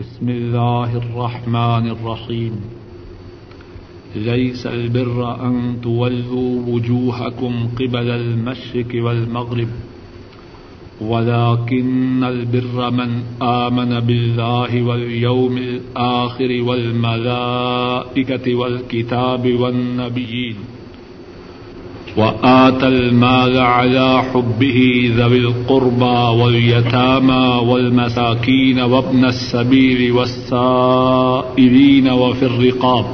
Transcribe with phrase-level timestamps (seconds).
[0.00, 2.60] بسم الله الرحمن الرحيم.
[4.16, 9.68] ليس البر أن تولوا وجوهكم قبل المشرق والمغرب،
[11.00, 20.56] ولكن البر من آمن بالله واليوم الآخر والملائكة والكتاب والنبيين.
[22.16, 33.06] وآتى المال على حبه ذوي القربى واليتامى والمساكين وابن السبيل والسائلين وفي الرقاب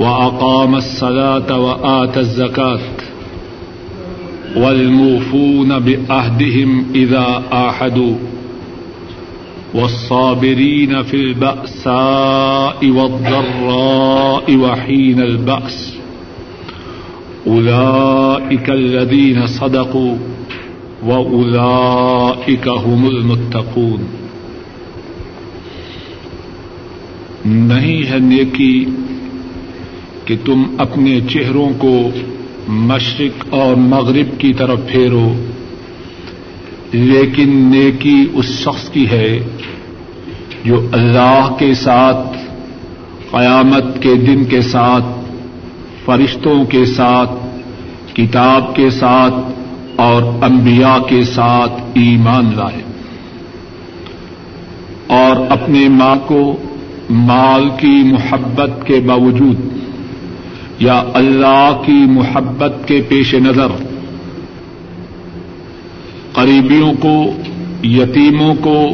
[0.00, 2.80] وأقام الصلاة وآتى الزكاة
[4.56, 8.14] والموفون بعهدهم إذا آحدوا
[9.74, 15.95] والصابرين في البأساء والضراء وحين البأس
[17.46, 20.14] أولئك الذين صدقوا
[21.06, 24.06] وأولئك هم المتقون
[27.44, 28.84] نہیں ہے نیکی
[30.24, 31.94] کہ تم اپنے چہروں کو
[32.86, 35.28] مشرق اور مغرب کی طرف پھیرو،
[36.92, 39.28] لیکن نیکی اس شخص کی ہے
[40.64, 42.36] جو اللہ کے ساتھ،
[43.30, 45.15] قیامت کے دن کے ساتھ
[46.06, 47.30] فرشتوں کے ساتھ،
[48.14, 49.34] کتاب کے ساتھ
[49.96, 52.82] اور انبیاء کے ساتھ ایمان لائے۔
[55.06, 56.56] اور اپنے ماں کو
[57.10, 59.56] مال کی محبت کے باوجود
[60.78, 63.68] یا اللہ کی محبت کے پیش نظر،
[66.32, 67.24] قریبیوں کو،
[67.86, 68.88] یتیموں کو،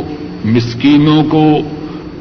[0.45, 1.59] مسکینوں کو،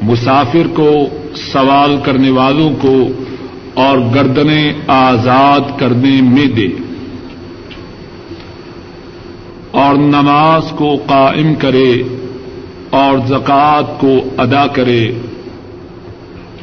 [0.02, 3.08] مسافر کو، سوال کرنے والوں کو
[3.74, 6.68] اور گردنیں آزاد کرنے میں دے۔
[9.70, 12.02] اور نماز کو قائم کرے
[12.90, 15.12] اور زکوٰۃ کو ادا کرے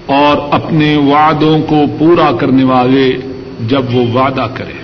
[0.05, 3.17] اور اپنے وعدوں کو پورا کرنے والے
[3.67, 4.79] جب وہ وعدہ کرے۔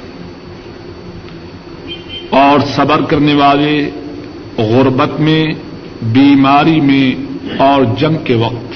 [2.30, 3.90] اور صبر کرنے والے
[4.58, 5.46] غربت میں،
[6.02, 7.22] بیماری میں
[7.58, 8.75] اور جنگ کے وقت۔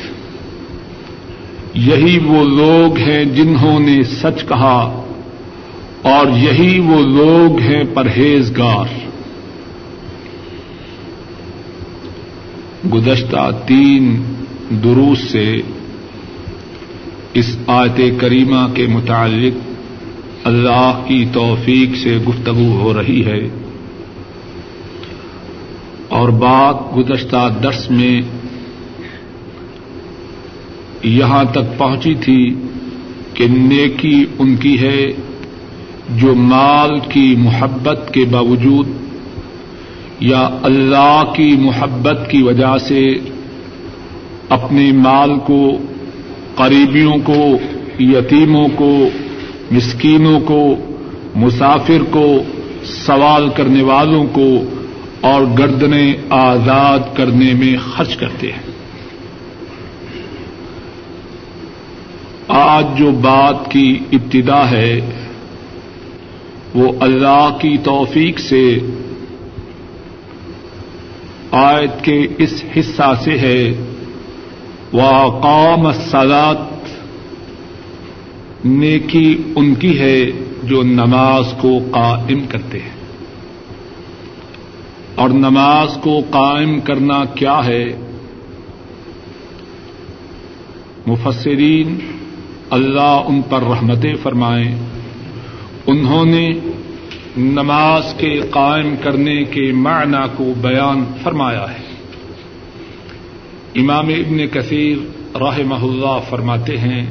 [1.74, 5.04] یہی وہ لوگ ہیں جنہوں نے سچ کہا
[6.02, 9.10] اور یہی وہ لوگ ہیں پرہیزگار۔
[12.94, 14.24] گزشتہ تین
[14.84, 15.62] دروس سے
[17.34, 19.70] اس آیت کریمہ کے متعلق
[20.44, 23.48] اللہ کی توفیق سے گفتگو ہو رہی ہے۔
[26.08, 28.22] اور بات گزشتہ درس میں
[31.04, 32.56] یہاں تک پہنچی تھی
[33.34, 35.06] کہ نیکی ان کی ہے
[36.10, 38.88] جو مال کی محبت کے باوجود
[40.20, 43.10] یا اللہ کی محبت کی وجہ سے
[44.50, 45.78] اپنے مال کو،
[46.56, 47.58] قریبیوں کو،
[48.00, 49.10] یتیموں کو،
[49.72, 50.76] مسکینوں کو،
[51.36, 52.44] مسافر کو،
[52.84, 54.64] سوال کرنے والوں کو
[55.22, 58.69] اور گردنیں آزاد کرنے میں خرچ کرتے ہیں۔
[62.50, 65.02] آج جو بات کی ابتدا ہے،
[66.76, 68.80] وہ اللہ کی توفیق سے
[71.52, 73.86] آیت کے اس حصہ سے ہے۔
[74.94, 76.56] وہ قوم سلاد
[78.66, 80.32] نیکی ان کی ہے
[80.64, 83.00] جو نماز کو قائم کرتے ہیں۔
[85.16, 87.86] اور نماز کو قائم کرنا کیا ہے؟
[91.08, 92.00] مفسرین
[92.70, 94.76] اللہ ان پر رحمتیں فرمائیں
[95.88, 96.50] انہوں نے
[97.38, 101.84] نماز کے قائم کرنے کے معنی کو بیان فرمایا ہے۔
[103.76, 104.98] امام ابن کثیر
[105.38, 107.06] رحمہ اللہ فرماتے ہیں،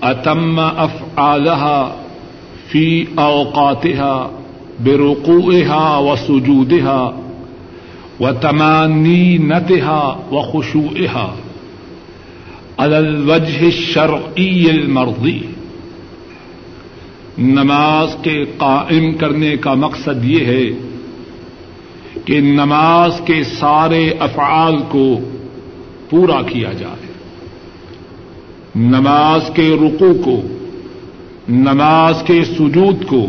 [0.00, 1.20] اتم اف
[2.70, 4.30] فی اوقاتها
[4.84, 7.10] برقوعها وسجودها
[8.20, 10.02] وتمانينتها
[12.78, 15.40] وخشوعها الوجہ شرعی المرضی
[17.38, 20.64] نماز کے قائم کرنے کا مقصد یہ ہے
[22.24, 25.18] کہ نماز کے سارے افعال کو
[26.10, 27.12] پورا کیا جائے۔
[28.76, 30.42] نماز کے رکو کو،
[31.48, 33.26] نماز کے سجود کو،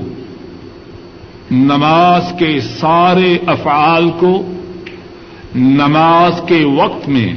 [1.52, 4.54] نماز کے سارے افعال کو،
[5.56, 7.34] نماز کے وقت میں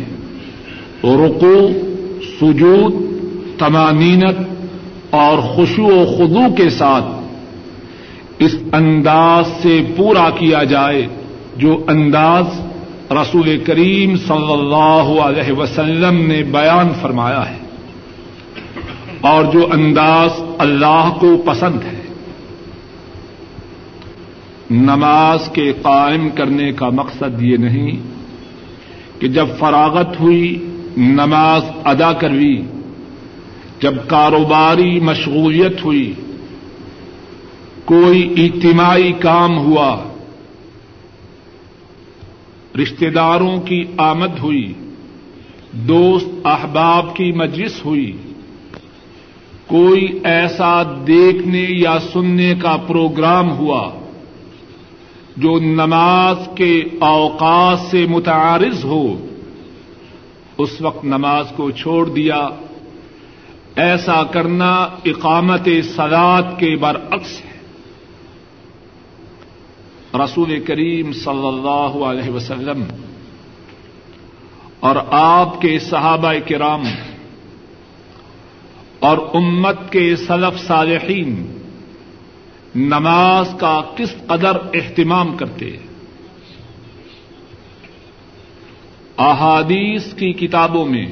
[1.05, 1.89] رکو
[2.43, 2.95] سجود
[3.59, 4.37] تمانینت
[5.11, 7.05] اور خوشو و خدو کے ساتھ
[8.39, 11.07] اس انداز سے پورا کیا جائے
[11.57, 12.45] جو انداز
[13.11, 17.59] رسول کریم صلی اللہ علیہ وسلم نے بیان فرمایا ہے
[19.21, 22.03] اور جو انداز اللہ کو پسند ہے۔
[24.71, 28.01] نماز کے قائم کرنے کا مقصد یہ نہیں
[29.21, 32.63] کہ جب فراغت ہوئی نماز ادا کروی،
[33.81, 36.13] جب کاروباری مشغولیت ہوئی،
[37.85, 40.05] کوئی اجتماعی کام ہوا
[42.83, 44.73] رشتے داروں کی آمد ہوئی،
[45.73, 48.17] دوست احباب کی مجلس ہوئی،
[49.67, 53.91] کوئی ایسا دیکھنے یا سننے کا پروگرام ہوا
[55.37, 59.27] جو نماز کے اوقات سے متعارض ہو۔
[60.63, 62.49] اس وقت نماز کو چھوڑ دیا۔
[63.77, 67.53] ایسا کرنا اقامت سلاد کے برعکس ہے۔
[70.15, 72.85] رسول کریم صلی اللہ علیہ وسلم
[74.81, 76.83] اور آپ کے صحابہ کرام
[78.99, 81.59] اور امت کے سلف صالحین
[82.75, 85.92] نماز کا کس قدر اہتمام کرتے ہیں۔
[89.23, 91.07] احادیث کی کتابوں میں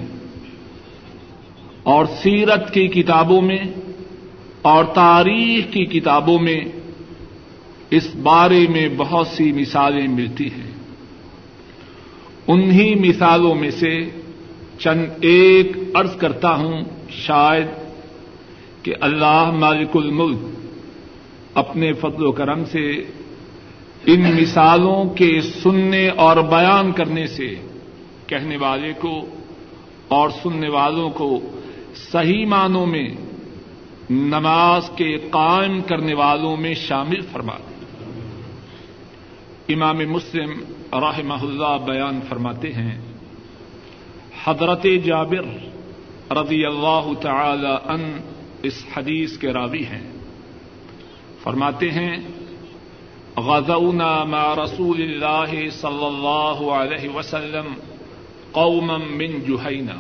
[1.83, 3.59] اور سیرت کی کتابوں میں
[4.62, 6.61] اور تاریخ کی کتابوں میں
[7.91, 10.71] اس بارے میں بہت سی مثالیں ملتی ہیں۔
[12.47, 14.05] انہی مثالوں میں سے
[14.79, 17.67] چند ایک عرض کرتا ہوں شاید
[18.83, 20.39] کہ اللہ مالک الملک
[21.55, 22.91] اپنے فضل و کرم سے
[24.07, 27.55] ان مثالوں کے سننے اور بیان کرنے سے
[28.31, 29.15] کہنے والے کو
[30.09, 31.29] اور سننے والوں کو
[32.12, 33.09] صحیح معنوں میں
[34.11, 37.69] نماز کے قائم کرنے والوں میں شامل فرما دیں
[39.75, 40.50] امام مسلم
[40.93, 42.99] رحمہ اللہ بیان فرماتے ہیں،
[44.44, 45.47] حضرت جابر
[46.33, 48.03] رضی اللہ تعالی ان
[48.62, 50.03] اس حدیث کے راوی ہیں۔
[51.43, 52.17] فرماتے ہیں،
[53.37, 57.73] غزونا مع رسول اللہ صلی اللہ علیہ وسلم
[58.52, 59.94] قوما من جوہینا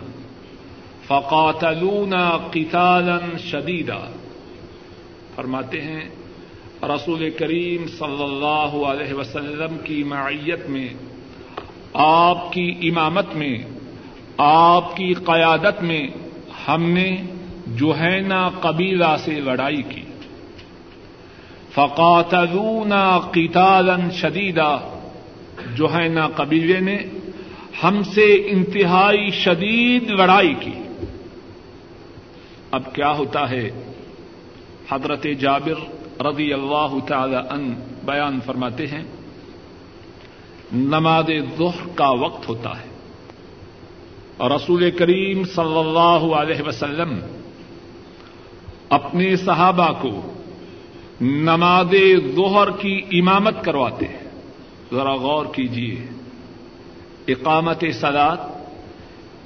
[1.04, 4.12] فقاتلونا قتالا شدیدا
[5.34, 6.08] فرماتے ہیں،
[6.82, 10.88] رسول کریم صلی اللہ علیہ وسلم کی معیت میں،
[11.94, 13.58] آپ کی امامت میں،
[14.38, 16.08] آپ کی قیادت میں
[16.68, 17.16] ہم نے
[17.66, 20.02] جوہینا قبیلہ سے لڑائی کی۔
[21.70, 25.00] فقاتلونا قتالا شدیدا۔
[25.76, 26.98] جوہینا قبیلے نے
[27.82, 30.70] ہم سے انتہائی شدید لڑائی کی۔
[32.70, 33.70] اب کیا ہوتا ہے؟
[34.90, 35.74] حضرت جابر
[36.22, 37.74] رضی اللہ تعالی ان
[38.04, 39.04] بیان فرماتے ہیں،
[40.72, 41.26] نماز
[41.58, 42.90] ظہر کا وقت ہوتا ہے۔
[44.36, 47.20] اور رسول کریم صلی اللہ علیہ وسلم
[48.88, 50.32] اپنے صحابہ کو
[51.20, 51.94] نماز
[52.36, 54.30] ظہر کی امامت کرواتے ہیں۔
[54.94, 56.19] ذرا غور کیجیے
[57.32, 58.48] اقامت سلاد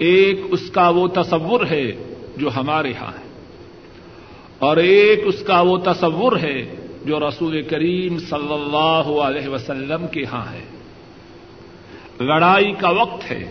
[0.05, 1.87] ایک اس کا وہ تصور ہے
[2.37, 3.23] جو ہمارے یہاں ہے،
[4.59, 6.59] اور ایک اس کا وہ تصور ہے
[7.05, 10.65] جو رسول کریم صلی اللہ علیہ وسلم کے ہاں ہے۔
[12.21, 13.45] لڑائی کا وقت ہے،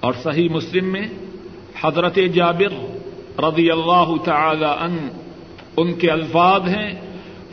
[0.00, 1.06] اور صحیح مسلم میں
[1.82, 2.72] حضرت جابر
[3.40, 4.96] رضی اللہ تعالی ان
[5.76, 6.92] ان کے الفاظ ہیں،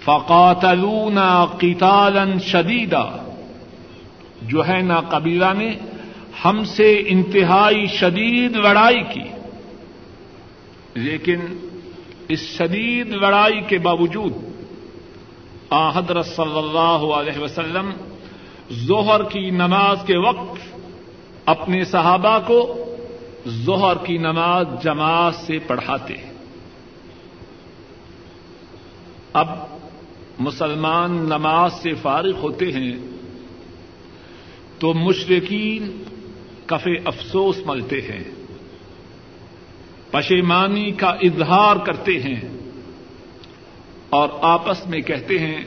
[0.04, 1.30] فقاتلونا
[1.60, 3.04] قتالا شدیدا
[4.42, 5.76] جو ہے نا قبیلہ نے
[6.46, 9.24] ہم سے انتہائی شدید لڑائی کی۔
[10.94, 11.40] لیکن
[12.30, 14.34] اس شدید لڑائی کے باوجود
[15.70, 17.92] آ حضرت صلی اللہ علیہ وسلم
[18.74, 20.78] ظہر کی نماز کے وقت
[21.46, 22.86] اپنے صحابہ کو
[23.48, 26.14] ظہر کی نماز جماعت سے پڑھاتے۔
[29.34, 29.48] اب
[30.40, 33.19] مسلمان نماز سے فارغ ہوتے ہیں۔
[34.80, 36.04] تو مشرقین
[36.66, 38.24] کفے افسوس ملتے ہیں۔
[40.12, 42.42] پشیمانی کا اظہار کرتے ہیں۔
[44.10, 45.64] اور آپس میں کہتے ہیں،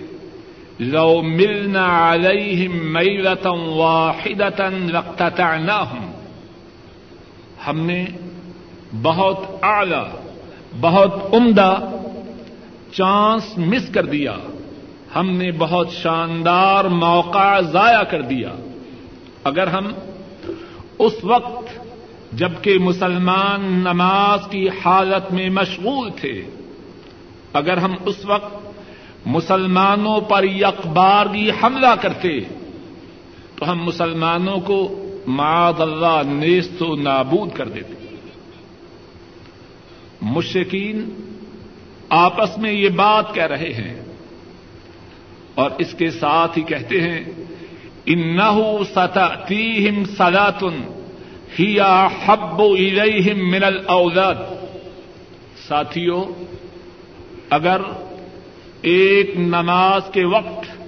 [0.78, 6.10] لو ملنا علیہم میلتا واحدتا لاقتطعناہم
[7.66, 8.04] ہم نے
[9.02, 10.30] بہت اعلی،
[10.80, 11.78] بہت عمدہ
[12.92, 14.36] چانس مس کر دیا۔
[15.16, 18.54] ہم نے بہت شاندار موقع ضائع کر دیا۔
[19.44, 19.92] اگر ہم
[20.98, 21.78] اس وقت
[22.32, 26.42] جبکہ مسلمان نماز کی حالت میں مشغول تھے،
[27.52, 28.54] اگر ہم اس وقت
[29.26, 32.40] مسلمانوں پر یکبارگی حملہ کرتے،
[33.56, 37.94] تو ہم مسلمانوں کو معاذ اللہ نیست و نابود کر دیتے۔
[40.22, 41.14] مشکین
[42.08, 44.02] آپس میں یہ بات کہہ رہے ہیں
[45.54, 47.24] اور اس کے ساتھ ہی کہتے ہیں
[48.06, 50.82] انہو ستاتیہم صلاتن
[51.58, 54.34] ہیا حب الیہم من الاولاد
[55.68, 56.24] ساتھیوں
[57.50, 57.80] اگر
[58.82, 60.82] ایک نماز کے وقت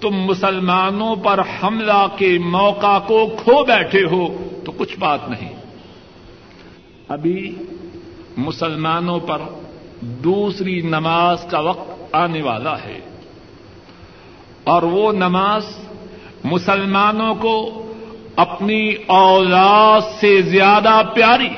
[0.00, 5.54] تم مسلمانوں پر حملہ کے موقع کو کھو بیٹھے ہو، تو کچھ بات نہیں۔
[7.08, 7.54] ابھی
[8.36, 9.38] مسلمانوں پر
[10.00, 13.00] دوسری نماز کا وقت آنے والا ہے
[14.64, 15.87] اور وہ نماز
[16.44, 17.84] مسلمانوں کو
[18.36, 21.48] اپنی اولاد سے زیادہ پیاری۔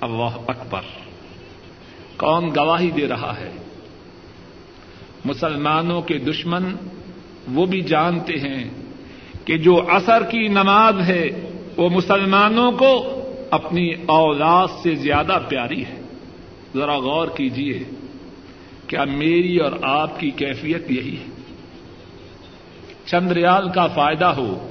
[0.00, 0.80] اللہ اکبر۔
[2.16, 3.50] کون گواہی دے رہا ہے؟
[5.24, 6.76] مسلمانوں کے دشمن
[7.52, 8.70] وہ بھی جانتے ہیں
[9.44, 16.02] کہ جو اثر کی نماز ہے، وہ مسلمانوں کو اپنی اولاد سے زیادہ پیاری ہے۔
[16.74, 17.82] ذرا غور کیجیے
[18.86, 21.47] کیا میری اور آپ کی کیفیت یہی ہے۔
[23.10, 24.70] چند ریال کا فائدہ ہو،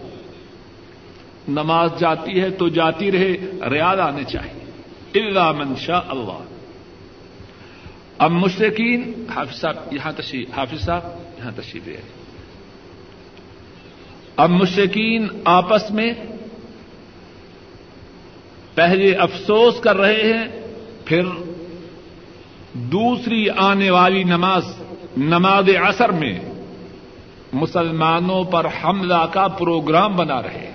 [1.47, 3.37] نماز جاتی ہے تو جاتی رہے،
[3.69, 4.57] ریال آنے چاہیے۔
[5.21, 6.43] اللہ منشا اللہ۔
[8.17, 11.01] اب مشرقین حافظ صاحب، یہاں تشریف، حافظ صاحب،
[11.37, 11.97] یہاں تشریف لے
[14.37, 16.13] اب مشرقین آپس میں
[18.75, 20.47] پہلے افسوس کر رہے ہیں،
[21.05, 21.23] پھر
[22.73, 24.63] دوسری آنے والی نماز
[25.17, 26.39] نماز اثر میں
[27.53, 30.71] مسلمانوں پر حملہ کا پروگرام بنا رہے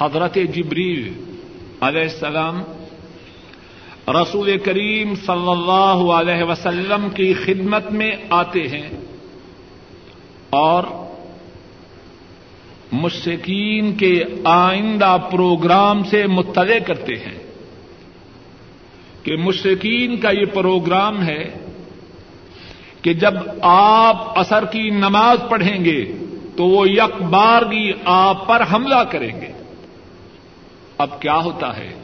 [0.00, 1.12] حضرت جبریل
[1.80, 2.62] علیہ السلام
[4.08, 8.88] رسول کریم صلی اللہ علیہ وسلم کی خدمت میں آتے ہیں
[10.50, 10.84] اور
[12.92, 17.38] مشکین کے آئندہ پروگرام سے مطلع کرتے ہیں
[19.22, 21.63] کہ مشرقین کا یہ پروگرام ہے
[23.04, 26.12] کہ جب آپ اثر کی نماز پڑھیں گے
[26.56, 29.52] تو وہ یک بارگی آپ پر حملہ کریں گے۔
[30.98, 31.94] اب کیا ہوتا ہے؟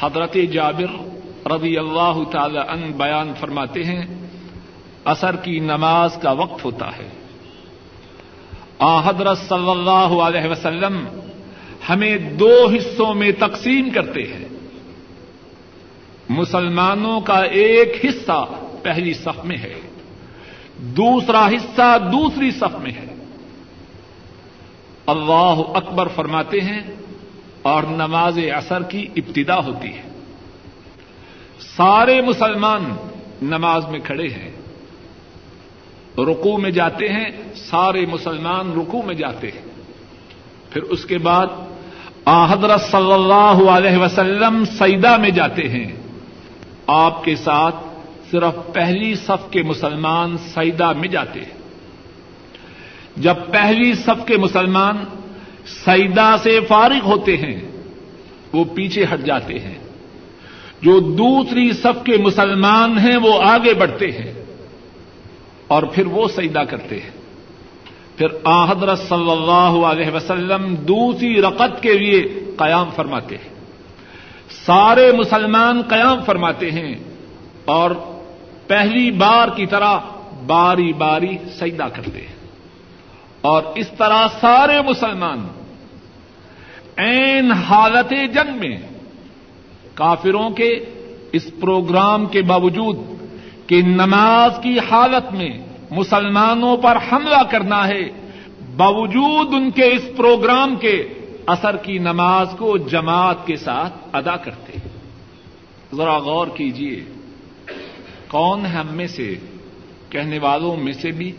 [0.00, 1.08] حضرت جابر
[1.50, 4.06] رضی اللہ تعالی ان بیان فرماتے ہیں
[5.04, 7.08] اثر کی نماز کا وقت ہوتا ہے۔
[8.78, 11.04] آ حضرت صلی اللہ علیہ وسلم
[11.88, 14.48] ہمیں دو حصوں میں تقسیم کرتے ہیں۔
[16.28, 18.46] مسلمانوں کا ایک حصہ
[18.82, 19.74] پہلی صف میں ہے،
[20.76, 23.06] دوسرا حصہ دوسری صف میں ہے۔
[25.06, 26.80] اللہ اکبر فرماتے ہیں،
[27.62, 30.02] اور نماز اثر کی ابتدا ہوتی ہے۔
[31.76, 32.84] سارے مسلمان
[33.42, 34.50] نماز میں کھڑے ہیں۔
[36.18, 39.66] رکو میں جاتے ہیں، سارے مسلمان رکو میں جاتے ہیں۔
[40.70, 41.46] پھر اس کے بعد
[42.50, 45.92] حضرت صلی اللہ علیہ وسلم سیدا میں جاتے ہیں۔
[46.86, 47.76] آپ کے ساتھ
[48.30, 51.60] صرف پہلی صف کے مسلمان سیدا میں جاتے ہیں۔
[53.16, 55.04] جب پہلی صف کے مسلمان
[55.66, 57.60] سیدا سے فارغ ہوتے ہیں،
[58.52, 59.78] وہ پیچھے ہٹ جاتے ہیں۔
[60.82, 64.44] جو دوسری صف کے مسلمان ہیں، وہ آگے بڑھتے ہیں
[65.66, 67.10] اور پھر وہ سیدا کرتے ہیں۔
[68.16, 72.22] پھر آحدر صلی اللہ علیہ وسلم دوسری رقط کے لیے
[72.56, 73.54] قیام فرماتے ہیں۔
[74.50, 76.94] سارے مسلمان قیام فرماتے ہیں
[77.64, 77.90] اور
[78.70, 79.98] پہلی بار کی طرح
[80.46, 82.34] باری باری سجدہ کرتے ہیں۔
[83.40, 85.38] اور اس طرح سارے مسلمان
[86.96, 88.76] این حالت جنگ میں
[89.94, 90.84] کافروں کے
[91.32, 92.96] اس پروگرام کے باوجود
[93.66, 95.50] کہ نماز کی حالت میں
[95.90, 98.02] مسلمانوں پر حملہ کرنا ہے،
[98.76, 101.08] باوجود ان کے اس پروگرام کے
[101.46, 104.72] اثر کی نماز کو جماعت کے ساتھ ادا کرتے
[105.94, 107.04] ذرا غور کیجیے
[108.30, 109.34] کون ہے ہم میں سے
[110.08, 111.32] کہنے والوں میں سے بھی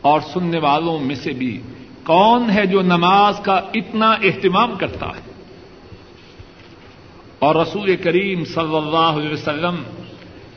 [0.00, 1.60] اور سننے والوں میں سے بھی
[2.04, 5.32] کون ہے جو نماز کا اتنا اہتمام کرتا ہے؟
[7.38, 9.74] اور رسول کریم صلی اللہ علیہ وسلم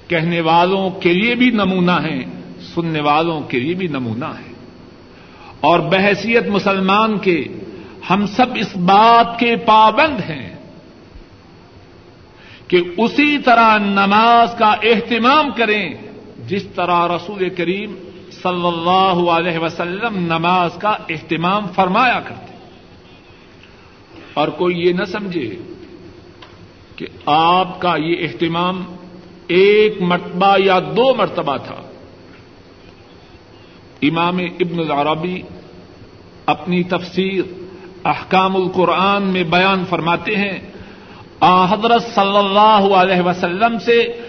[0.07, 2.25] کہنے والوں کے لیے بھی نمونہ ہے
[2.75, 4.53] سننے والوں کے لیے بھی نمونہ ہے
[5.61, 7.43] اور بحثیت مسلمان کے
[8.09, 10.55] ہم سب اس بات کے پابند ہیں
[12.71, 15.93] کہ اسی طرح نماز کا اہتمام کریں
[16.47, 17.95] جس طرح رسول کریم
[18.43, 22.53] صلی اللہ علیہ وسلم نماز کا اہتمام فرمایا کرتے
[24.33, 25.55] اور کوئی یہ نہ سمجھے
[26.95, 28.83] کہ آپ کا یہ اہتمام
[29.47, 31.81] ایک مرتبہ یا دو مرتبہ تھا۔
[34.01, 35.41] امام ابن العربی
[36.45, 37.41] اپنی تفسیر
[38.05, 40.70] احکام القرآن میں بیان فرماتے ہیں
[41.45, 44.21] حضرت صلی اللہ علیہ وسلم سے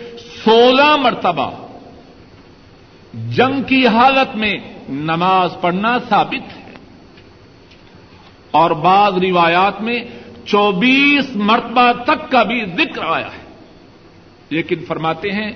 [0.45, 1.51] سولہ مرتبہ
[3.15, 4.55] جنگ کی حالت میں
[4.89, 6.73] نماز پڑھنا ثابت ہے۔
[8.51, 10.01] اور بعض روایات میں
[10.45, 13.55] چوبیس مرتبہ تک کا بھی ذکر آیا ہے۔
[14.51, 15.51] لیکن فرماتے ہیں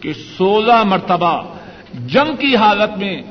[0.00, 1.42] کہ سولہ مرتبہ
[1.94, 3.22] جنگ کی حالت میں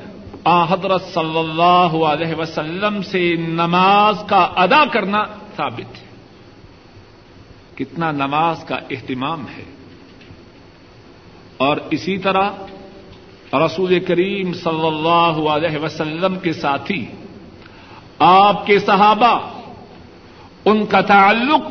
[0.43, 5.23] آ، حضرت صلی اللہ علیہ وسلم سے نماز کا ادا کرنا
[5.57, 6.10] ثابت ہے۔
[7.81, 9.63] کتنا نماز کا اہتمام ہے۔
[11.57, 12.49] اور اسی طرح
[13.53, 17.05] رسول کریم صلی اللہ علیہ وسلم کے ساتھی،
[18.19, 19.61] آپ کے صحابہ،
[20.65, 21.61] ان کا تعلق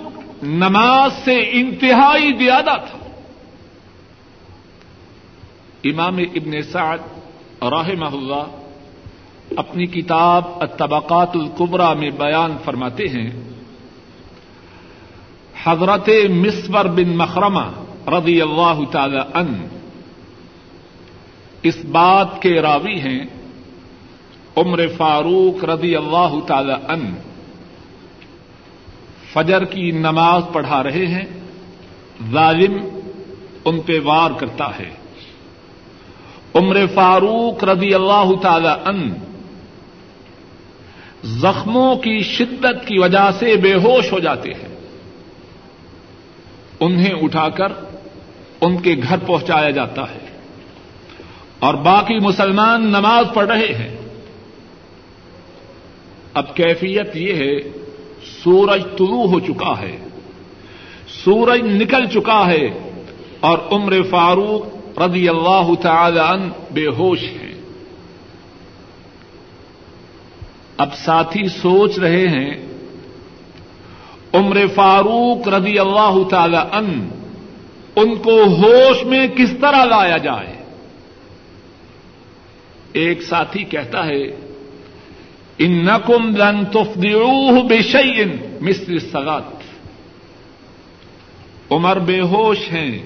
[0.42, 2.98] نماز سے انتہائی زیادہ تھا۔
[5.84, 6.98] امام ابن سعد
[7.62, 8.60] رحمہ اللہ
[9.56, 13.50] اپنی کتاب الطبقات القبرا میں بیان فرماتے ہیں
[15.64, 17.64] حضرت مصور بن مخرمہ
[18.06, 19.66] رضی اللہ تعالی ان
[21.62, 23.26] اس بات کے راوی ہیں
[24.56, 27.14] عمر فاروق رضی اللہ تعالی ان
[29.32, 31.24] فجر کی نماز پڑھا رہے ہیں،
[32.32, 32.72] ظالم
[33.64, 34.90] ان پہ وار کرتا ہے۔
[36.54, 39.14] عمر فاروق رضی اللہ تعالی ان
[41.22, 44.69] زخموں کی شدت کی وجہ سے بے ہوش ہو جاتے ہیں۔
[46.80, 47.72] انہیں اٹھا کر
[48.60, 50.38] ان کے گھر پہنچایا جاتا ہے۔
[51.58, 53.96] اور باقی مسلمان نماز پڑھ رہے ہیں۔
[56.34, 57.60] اب کیفیت یہ ہے،
[58.44, 59.96] سورج طلوع ہو چکا ہے۔
[61.25, 62.90] سورج نکل چکا ہے
[63.40, 67.60] اور عمر فاروق رضی اللہ تعالی عنہ بے ہوش ہے
[70.76, 72.69] اب ساتھی سوچ رہے ہیں
[74.34, 77.02] عمر فاروق رضی اللہ تعالی عنہ،
[77.97, 80.64] ان کو ہوش میں کس طرح لایا جائے؟
[82.93, 84.23] ایک ساتھی کہتا ہے
[85.58, 88.25] ان نقم لن تفدعوه بشيء
[88.60, 89.50] مثل الصلاه
[91.71, 93.02] عمر بے ہوش ہیں۔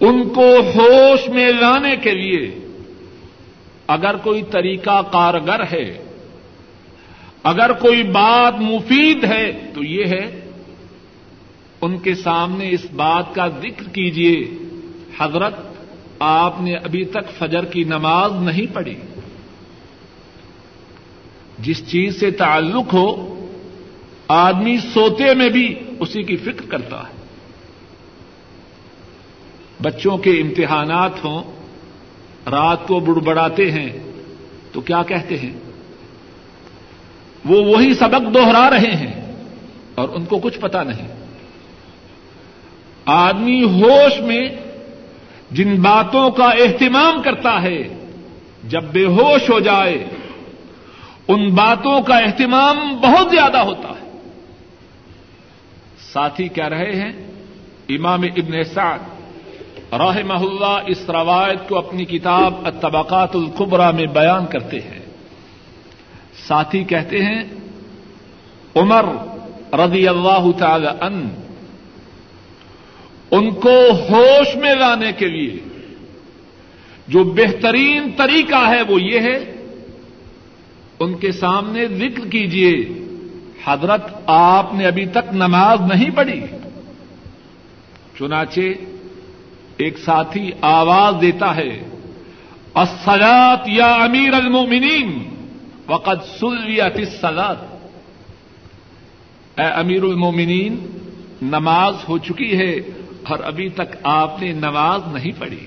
[0.00, 2.58] ان کو ہوش میں لانے کے لیے
[3.86, 6.09] اگر کوئی طریقہ کارگر ہے
[7.42, 10.44] اگر کوئی بات مفید ہے تو یہ ہے،
[11.80, 14.50] ان کے سامنے اس بات کا ذکر کیجیے
[15.20, 15.54] حضرت
[16.18, 18.94] آپ نے ابھی تک فجر کی نماز نہیں پڑھی۔
[21.58, 23.36] جس چیز سے تعلق ہو،
[24.28, 27.20] آدمی سوتے میں بھی اسی کی فکر کرتا ہے۔
[29.82, 31.42] بچوں کے امتحانات ہوں،
[32.50, 33.98] رات کو بڑبڑاتے ہیں،
[34.72, 35.69] تو کیا کہتے ہیں؟
[37.44, 39.32] وہ وہی سبق دوہرا رہے ہیں
[39.94, 41.08] اور ان کو کچھ پتا نہیں۔
[43.06, 44.48] آدمی ہوش میں
[45.50, 47.82] جن باتوں کا اہتمام کرتا ہے،
[48.64, 50.04] جب بے ہوش ہو جائے،
[51.28, 54.10] ان باتوں کا اہتمام بہت زیادہ ہوتا ہے۔
[56.12, 57.12] ساتھی کہہ رہے ہیں؟
[57.88, 58.98] امام ابن سعد
[59.92, 64.99] راہ اللہ اس روایت کو اپنی کتاب الطبقات القبرا میں بیان کرتے ہیں۔
[66.50, 67.42] ساتھی کہتے ہیں،
[68.76, 69.04] عمر
[69.74, 71.28] رضی اللہ تعالی ان
[73.30, 73.74] ان کو
[74.10, 75.58] ہوش میں لانے کے لیے
[77.08, 79.38] جو بہترین طریقہ ہے وہ یہ ہے،
[81.00, 82.74] ان کے سامنے ذکر کیجیے
[83.64, 86.40] حضرت آپ نے ابھی تک نماز نہیں پڑھی۔
[88.18, 88.60] چنانچہ
[89.76, 91.72] ایک ساتھی آواز دیتا ہے
[92.74, 95.29] السلات یا امیر المومنین
[95.90, 97.56] وقت سلیت السلات
[99.60, 100.86] اے امیر المومنین،
[101.42, 102.74] نماز ہو چکی ہے
[103.28, 105.66] اور ابھی تک آپ نے نماز نہیں پڑھی۔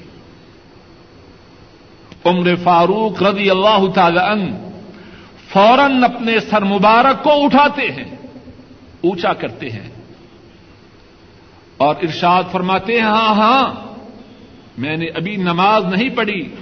[2.26, 4.56] عمر فاروق رضی اللہ تعالی عنہ
[5.50, 8.16] فوراً اپنے سر مبارک کو اٹھاتے ہیں،
[9.04, 9.90] اونچا کرتے ہیں۔
[11.78, 13.74] اور ارشاد فرماتے ہیں ہاں ہاں
[14.78, 16.56] میں نے ابھی نماز نہیں پڑھی۔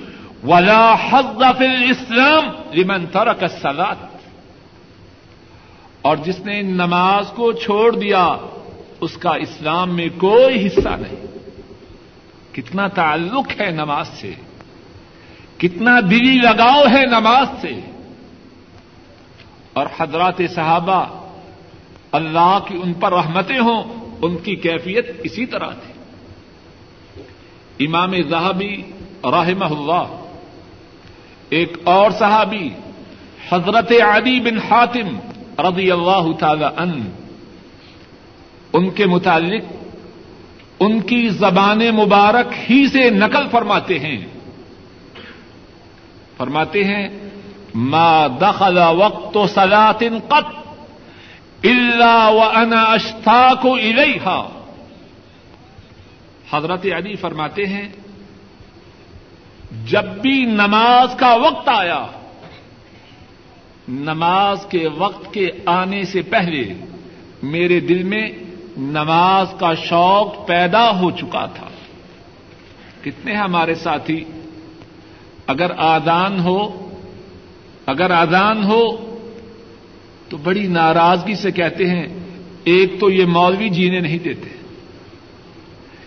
[0.43, 4.07] ولا حد اسلام لمن ترک الصلاۃ
[6.01, 8.37] اور جس نے نماز کو چھوڑ دیا،
[9.01, 11.25] اس کا اسلام میں کوئی حصہ نہیں۔
[12.51, 14.33] کتنا تعلق ہے نماز سے،
[15.57, 17.73] کتنا دلی لگاؤ ہے نماز سے۔
[19.73, 21.05] اور حضرات صحابہ،
[22.11, 23.83] اللہ کی ان پر رحمتیں ہوں،
[24.21, 25.93] ان کی کیفیت اسی طرح تھی۔
[27.85, 28.83] امام زہبی
[29.23, 30.20] رحمہ اللہ
[31.51, 32.69] ایک اور صحابی،
[33.51, 35.19] حضرت علی بن حاتم
[35.59, 37.09] رضی اللہ تعالی ان
[38.73, 39.73] ان کے متعلق
[40.79, 44.17] ان کی زبان مبارک ہی سے نقل فرماتے ہیں۔
[46.37, 47.07] فرماتے ہیں،
[47.75, 50.57] ما دخل وقت سلاط قط
[51.63, 54.49] الا وانا اشتاق الیہا
[56.51, 57.87] حضرت علی فرماتے ہیں
[59.85, 62.05] جب بھی نماز کا وقت آیا،
[63.89, 66.63] نماز کے وقت کے آنے سے پہلے
[67.43, 68.29] میرے دل میں
[68.77, 71.67] نماز کا شوق پیدا ہو چکا تھا۔
[73.01, 74.23] کتنے ہمارے ساتھی؟
[75.47, 76.89] اگر آدان ہو،
[77.85, 78.81] اگر آدان ہو،
[80.29, 82.07] تو بڑی ناراضگی سے کہتے ہیں،
[82.63, 84.49] ایک تو یہ مولوی جینے نہیں دیتے،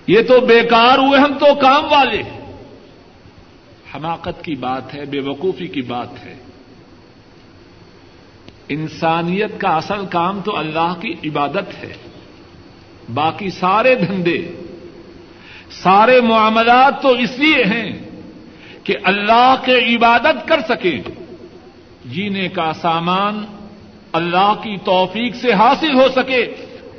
[0.07, 2.34] یہ تو بیکار ہوئے ہم تو کام والے۔
[3.95, 6.37] حماقت کی بات ہے، بے وقوفی کی بات ہے۔
[8.69, 11.95] انسانیت کا اصل کام تو اللہ کی عبادت ہے۔
[13.15, 14.51] باقی سارے دھندے،
[15.71, 18.11] سارے معاملات تو اس لیے ہیں
[18.85, 21.03] کہ اللہ کے عبادت کر سکیں۔
[22.05, 23.45] جینے کا سامان
[24.13, 26.43] اللہ کی توفیق سے حاصل ہو سکے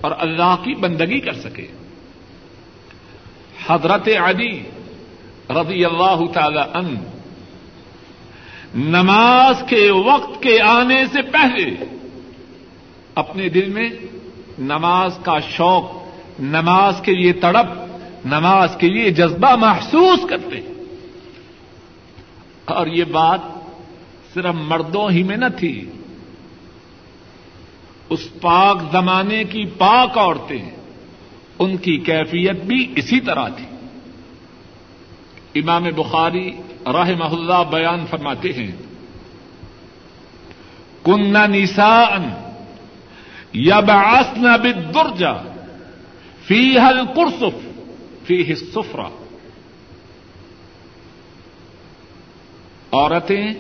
[0.02, 1.68] اور اللہ کی بندگی کر سکے۔
[3.68, 4.64] حضرت علی
[5.50, 6.96] رضی اللہ تعالی ان
[8.76, 11.86] نماز کے وقت کے آنے سے پہلے
[13.16, 13.90] اپنے دل میں
[14.60, 15.92] نماز کا شوق،
[16.40, 20.60] نماز کے لیے تڑپ، نماز کے لیے جذبہ محسوس کرتے۔
[22.66, 23.40] اور یہ بات
[24.34, 25.90] صرف مردوں ہی میں نہ تھی،
[28.10, 30.70] اس پاک زمانے کی پاک عورتیں،
[31.60, 33.75] ان کی کیفیت بھی اسی طرح تھی۔
[35.56, 36.52] امام بخاری
[36.86, 38.72] راہ اللہ بیان فرماتے ہیں۔
[41.04, 42.30] کن نسان
[43.54, 45.34] یب آسن بدرجا
[46.48, 47.68] فی حل کرسف
[48.28, 49.10] فی سفرا
[52.92, 53.54] عورتیں،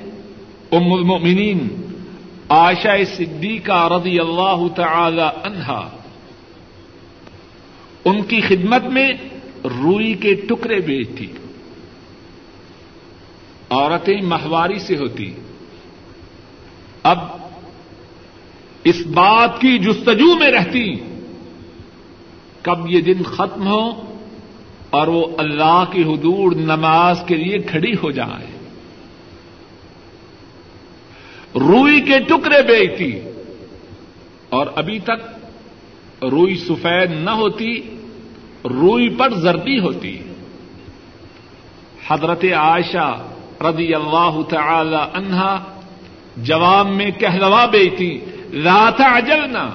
[0.71, 1.67] ام المؤمنین،
[2.49, 5.89] عائشہ صدیقہ رضی اللہ تعالی عنہا،
[8.05, 9.11] ان کی خدمت میں
[9.63, 11.27] روئی کے ٹکڑے بیچتی۔
[13.69, 15.33] عورتیں مہواری سے ہوتی
[17.03, 17.17] اب
[18.83, 20.95] اس بات کی جستجو میں رہتی
[22.61, 24.15] کب یہ دن ختم ہو
[24.89, 28.45] اور وہ اللہ کی حدود نماز کے لیے کھڑی ہو جائے۔
[31.55, 33.19] روئی کے ٹکڑے بیچتی
[34.49, 37.81] اور ابھی تک روئی سفید نہ ہوتی،
[38.63, 40.17] روئی پر زردی ہوتی۔
[42.07, 43.27] حضرت عائشہ
[43.61, 45.81] رضی اللہ تعالی عنہا
[46.37, 49.69] جواب میں کہلوا بیتی لا تعجلنا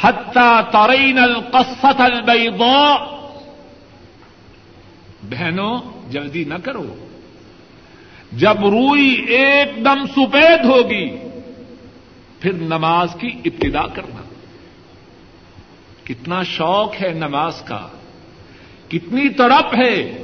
[0.00, 3.12] حتى ترين القصة البيضاء
[5.22, 6.94] بہنوں، جلدی نہ کرو۔
[8.32, 11.16] جب روئی ایک دم سفید ہوگی،
[12.40, 14.22] پھر نماز کی ابتدا کرنا۔
[16.04, 17.88] کتنا شوق ہے نماز کا۔
[18.88, 20.22] کتنی تڑپ ہے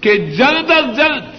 [0.00, 1.33] کہ جلد از جلد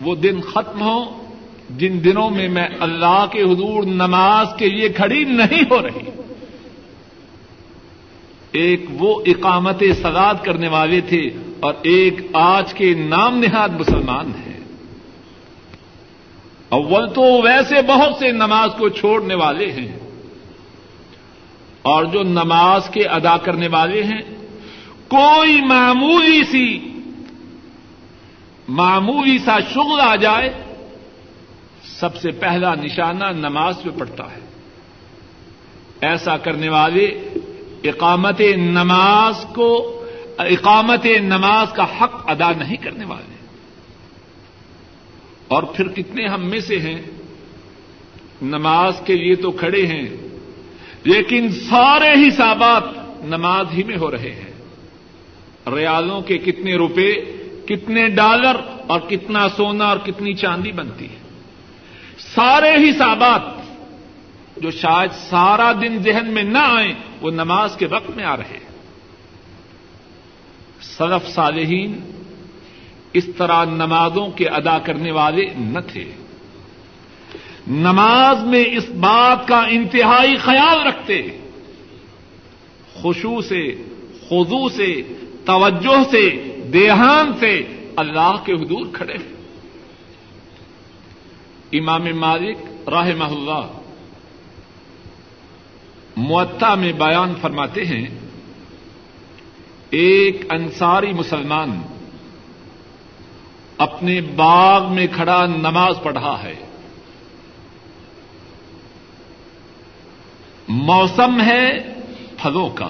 [0.00, 1.26] وہ دن ختم ہو
[1.70, 6.10] جن دنوں میں میں اللہ کے حضور نماز کے لیے کھڑی نہیں ہو رہی۔
[8.52, 11.20] ایک وہ اقامت سلاد کرنے والے تھے
[11.60, 14.60] اور ایک آج کے نام نہاد مسلمان ہیں۔
[16.68, 19.98] اول تو ویسے بہت سے نماز کو چھوڑنے والے ہیں۔
[21.82, 24.20] اور جو نماز کے ادا کرنے والے ہیں،
[25.08, 26.95] کوئی معمولی سی
[28.68, 30.50] معمولی سا شغل آ جائے،
[31.84, 34.40] سب سے پہلا نشانہ نماز پہ پڑتا ہے۔
[36.00, 37.06] ایسا کرنے والے
[37.84, 40.04] اقامت نماز کو،
[40.38, 43.36] اقامت نماز کا حق ادا نہیں کرنے والے۔
[45.48, 47.02] اور پھر کتنے ہم میں سے ہیں،
[48.42, 50.08] نماز کے لیے تو کھڑے ہیں،
[51.04, 52.82] لیکن سارے حسابات
[53.24, 54.52] نماز ہی میں ہو رہے ہیں۔
[55.74, 57.35] ریالوں کے کتنے روپے
[57.66, 61.16] کتنے ڈالر اور کتنا سونا اور کتنی چاندی بنتی ہے۔
[62.18, 63.42] سارے حسابات
[64.56, 68.58] جو شاید سارا دن ذہن میں نہ آئیں، وہ نماز کے وقت میں آ رہے
[70.82, 72.00] سلف صالحین
[73.12, 76.04] اس طرح نمازوں کے ادا کرنے والے نہ تھے۔
[77.66, 81.22] نماز میں اس بات کا انتہائی خیال رکھتے،
[82.94, 83.62] خوشو سے
[84.28, 85.02] خضو سے،
[85.44, 89.36] توجہ سے دیہان سے اللہ کے حدود کھڑے ہیں۔
[91.72, 93.68] امام مالک راہ محلہ
[96.16, 98.06] معطا میں بیان فرماتے ہیں،
[99.90, 101.82] ایک انصاری مسلمان
[103.78, 106.54] اپنے باغ میں کھڑا نماز پڑھا ہے۔
[110.68, 111.78] موسم ہے
[112.42, 112.88] پھلوں کا۔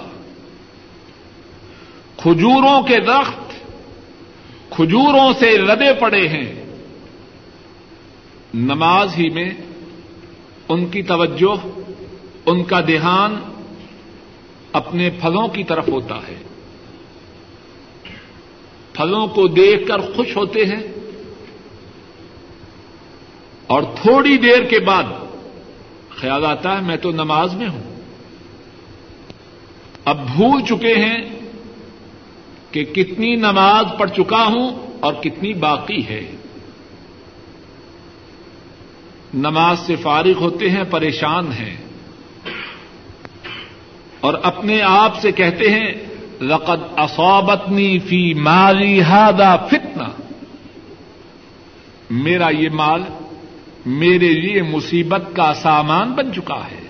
[2.17, 3.46] کھجوروں کے درخت
[4.77, 6.65] کھجوروں سے لدے پڑے ہیں۔
[8.53, 9.49] نماز ہی میں
[10.69, 11.67] ان کی توجہ،
[12.45, 13.39] ان کا دھیان
[14.71, 16.35] اپنے پھلوں کی طرف ہوتا ہے۔
[18.93, 20.83] پھلوں کو دیکھ کر خوش ہوتے ہیں۔
[23.67, 25.03] اور تھوڑی دیر کے بعد
[26.09, 27.99] خیال آتا ہے، میں تو نماز میں ہوں۔
[30.05, 31.36] اب بھول چکے ہیں
[32.71, 36.31] کہ کتنی نماز پڑھ چکا ہوں اور کتنی باقی ہے۔
[39.33, 41.77] نماز سے فارغ ہوتے ہیں، پریشان ہیں۔
[44.19, 45.93] اور اپنے آپ سے کہتے ہیں،
[46.41, 50.05] لقد اصابتنی فی مالی ہادا فتنا
[52.09, 53.03] میرا یہ مال
[53.85, 56.87] میرے لیے مصیبت کا سامان بن چکا ہے۔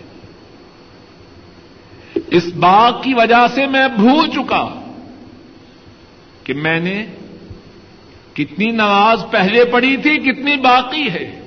[2.31, 4.86] اس باغ کی وجہ سے میں بھول چکا
[6.47, 7.05] کہ میں نے
[8.33, 11.41] کتنی نماز پہلے پڑھی تھی، کتنی باقی ہے۔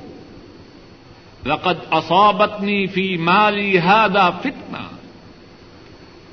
[1.46, 4.96] لقد اصابتنی فی مالی ہادا فتنا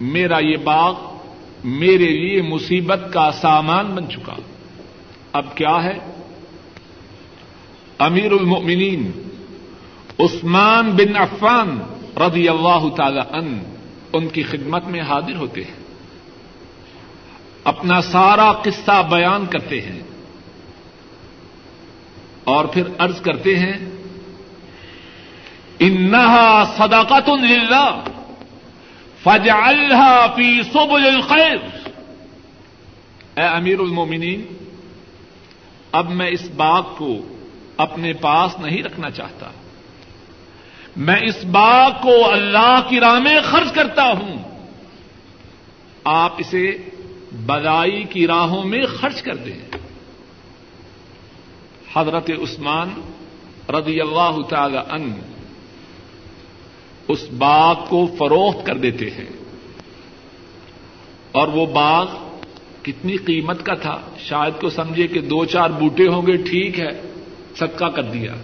[0.02, 1.18] میرا یہ باغ
[1.64, 4.34] میرے لیے مصیبت کا سامان بن چکا۔
[5.34, 5.98] اب کیا ہے؟
[8.00, 9.12] امیر المؤمنین
[10.20, 11.80] عثمان بن عفان
[12.18, 13.60] رضی اللہ تعالی ان
[14.14, 15.87] ان کی خدمت میں حاضر ہوتے ہیں۔
[17.68, 20.00] اپنا سارا قصہ بیان کرتے ہیں
[22.44, 23.78] اور پھر ارض کرتے ہیں
[25.80, 28.04] انہا صداقت للہ
[29.24, 31.58] فجعلها فی سبل الخیر
[33.36, 34.46] اے امیر المومنین،
[35.92, 37.18] اب میں اس باغ کو
[37.78, 39.52] اپنے پاس نہیں رکھنا چاہتا۔
[40.98, 44.60] میں اس باغ کو اللہ کی راہ میں خرچ کرتا ہوں۔
[46.04, 46.90] آپ اسے
[47.32, 49.78] بدائی کی راہوں میں خرچ کر دیں
[51.96, 52.90] حضرت عثمان
[53.70, 55.14] رضی اللہ تعالی عنہ
[57.08, 59.26] اس باغ کو فروخت کر دیتے ہیں۔
[61.32, 62.06] اور وہ باغ
[62.84, 67.02] کتنی قیمت کا تھا؟ شاید کو سمجھے کہ دو چار بوٹے ہوں گے، ٹھیک ہے،
[67.56, 68.36] صدقہ کر دیا۔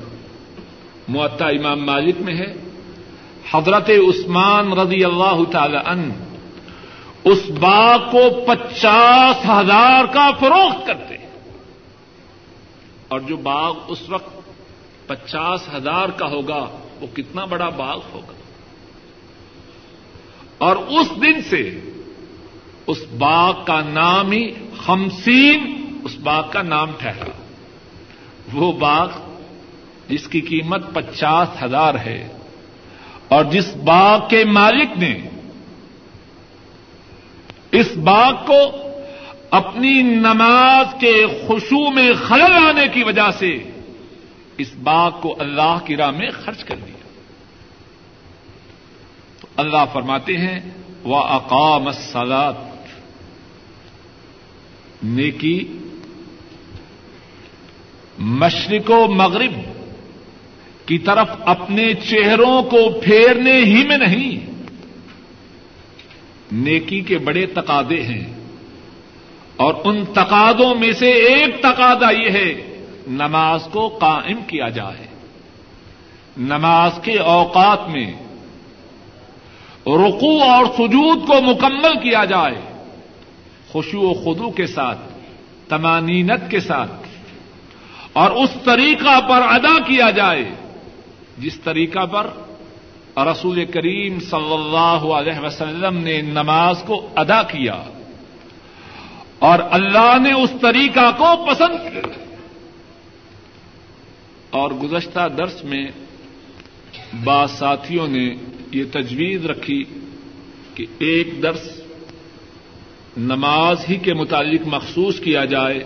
[1.08, 2.54] معطا امام مالک میں ہے۔
[3.52, 6.12] حضرت عثمان رضی اللہ تعالی ان
[7.24, 11.16] اس باغ کو پچاس ہزار کا فروخت کرتے
[13.08, 14.44] اور جو باغ اس وقت
[15.08, 16.70] پچاس ہزار کا ہوگا،
[17.02, 18.34] وہ کتنا بڑا باغ ہوگا؟
[20.58, 21.80] اور اس دن سے
[22.88, 24.54] اس باغ کا نام ہی
[24.86, 27.44] خمسین، اس باغ کا نام ٹھہرا۔
[28.54, 29.08] وہ باغ
[30.08, 32.28] جس کی قیمت پچاس ہزار ہے
[33.28, 35.30] اور جس باغ کے مالک نے
[37.74, 38.60] اس باغ کو
[39.52, 43.58] اپنی نماز کے خوشو میں خلل آنے کی وجہ سے
[44.58, 47.08] اس باغ کو اللہ کی راہ میں خرچ کر دیا۔
[49.42, 50.60] تو اللہ فرماتے ہیں
[51.04, 52.54] وہ اقام سلاد
[55.04, 55.78] نیکی،
[58.20, 59.54] مشرق و مغرب
[60.86, 64.53] کی طرف اپنے چہروں کو پھیرنے ہی میں نہیں۔
[66.54, 68.34] نیکی کے بڑے تقاضے ہیں۔
[69.56, 75.08] اور ان تقاضوں میں سے ایک تقاضا یہ ہے، نماز کو قائم کیا جائے۔
[76.38, 78.12] نماز کے اوقات میں
[79.86, 82.86] رقو اور سجود کو مکمل کیا جائے۔
[83.72, 85.00] خوشو و خدو کے ساتھ،
[85.70, 86.92] تمانینت کے ساتھ۔
[88.14, 90.50] اور اس طریقہ پر ادا کیا جائے،
[91.38, 92.28] جس طریقہ پر
[93.18, 97.84] رسول کریم صلی اللہ علیہ وسلم نے نماز کو ادا کیا
[99.40, 102.02] اور اللہ نے اس طریقہ کو پسند کیا۔
[104.50, 105.88] اور گزشتہ درس میں
[107.24, 108.36] بعض ساتھیوں نے
[108.72, 109.84] یہ تجویز رکھی
[110.76, 111.82] کہ ایک درس
[113.18, 115.84] نماز ہی کے متعلق مخصوص کیا جائے،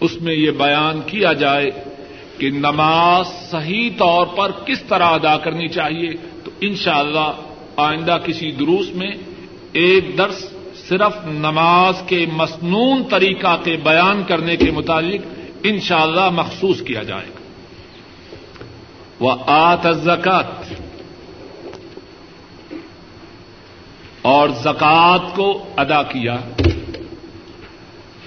[0.00, 1.70] اس میں یہ بیان کیا جائے
[2.38, 6.29] کہ نماز صحیح طور پر کس طرح ادا کرنی چاہیے۔
[6.60, 7.42] انشاءاللہ اللہ
[7.76, 9.10] آئندہ کسی دروس میں
[9.72, 10.50] ایک درس
[10.88, 15.20] صرف نماز کے مصنون طریقہ کے بیان کرنے کے متعلق
[15.62, 17.40] انشاءاللہ اللہ مخصوص کیا جائے گا۔
[19.24, 20.72] و آت زکات
[24.22, 26.36] اور زکات کو ادا کیا۔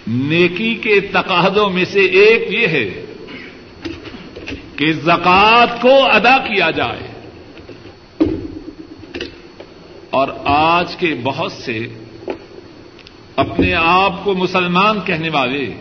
[0.07, 3.05] نیکی کے تقاضوں میں سے ایک یہ ہے
[4.75, 7.12] کہ زکات کو ادا کیا جائے۔
[10.13, 11.87] اور آج کے بہت سے
[13.35, 15.73] اپنے آپ کو مسلمان کہنے والے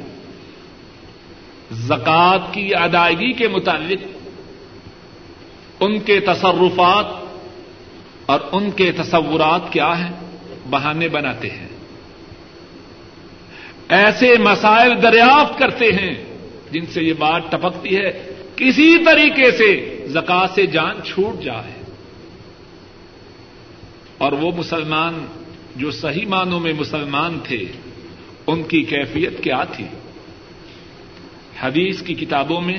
[1.73, 4.07] زکات کی ادائیگی کے متعلق
[5.81, 7.07] ان کے تصرفات
[8.27, 10.13] اور ان کے تصورات کیا ہیں،
[10.71, 11.69] بہانے بناتے ہیں۔
[13.89, 16.25] ایسے مسائل دریافت کرتے ہیں
[16.71, 21.82] جن سے یہ بات ٹپکتی ہے، کسی طریقے سے زکات سے جان چھوٹ جائے۔
[24.23, 25.27] اور وہ مسلمان
[25.77, 27.65] جو صحیح معنوں میں مسلمان تھے،
[28.47, 29.85] ان کی کیفیت کیا تھی؟
[31.61, 32.79] حدیث کی کتابوں میں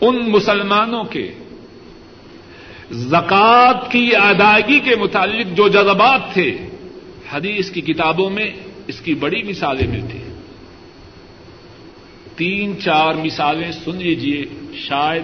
[0.00, 1.32] ان مسلمانوں کے
[2.90, 6.56] زکات کی ادائیگی کے متعلق جو جذبات تھے،
[7.32, 8.50] حدیث کی کتابوں میں
[8.86, 10.34] اس کی بڑی مثالیں ملتی ہیں۔
[12.36, 15.22] تین چار مثالیں سن لیجیے شاید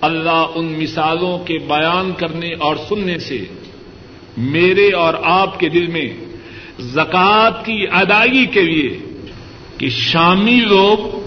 [0.00, 3.44] اللہ ان مثالوں کے بیان کرنے اور سننے سے
[4.36, 6.08] میرے اور آپ کے دل میں
[6.80, 8.98] زکات کی ادائیگی کے لیے
[9.78, 11.20] کہ شامی لوگ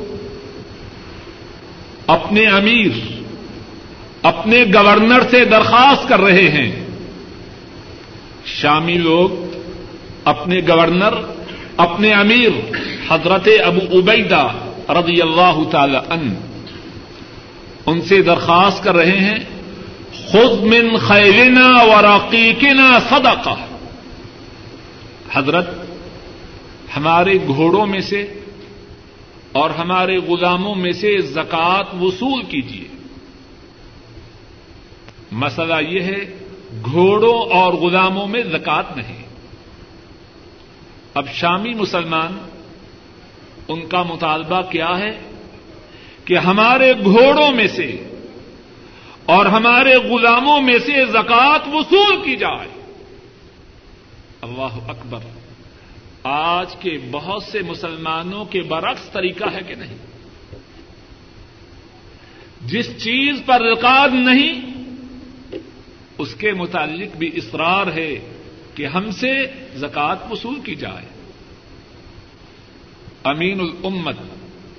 [2.07, 3.21] اپنے امیر،
[4.21, 6.85] اپنے گورنر سے درخواست کر رہے ہیں۔
[8.45, 9.57] شامی لوگ
[10.23, 11.13] اپنے گورنر،
[11.77, 12.75] اپنے امیر
[13.09, 14.47] حضرت ابو عبیدہ
[14.89, 16.33] رضی اللہ تعالی ان
[17.85, 19.39] ان سے درخواست کر رہے ہیں
[20.13, 23.55] خود من خیلنا و رقیقنا صدقہ
[25.33, 25.69] حضرت،
[26.97, 28.33] ہمارے گھوڑوں میں سے
[29.51, 32.87] اور ہمارے غلاموں میں سے زکات وصول کیجیے
[35.31, 36.37] مسئلہ یہ ہے،
[36.91, 39.23] گھوڑوں اور غلاموں میں زکات نہیں۔
[41.13, 42.37] اب شامی مسلمان،
[43.67, 45.19] ان کا مطالبہ کیا ہے؟
[46.25, 48.07] کہ ہمارے گھوڑوں میں سے
[49.25, 52.67] اور ہمارے غلاموں میں سے زکات وصول کی جائے۔
[54.41, 55.19] اللہ اکبر۔
[56.23, 59.97] آج کے بہت سے مسلمانوں کے برعکس طریقہ ہے کہ نہیں؟
[62.61, 64.61] جس چیز پر رکاد نہیں،
[66.17, 68.15] اس کے متعلق بھی اصرار ہے
[68.75, 71.05] کہ ہم سے زکات وصول کی جائے۔
[73.23, 74.15] امین الامت۔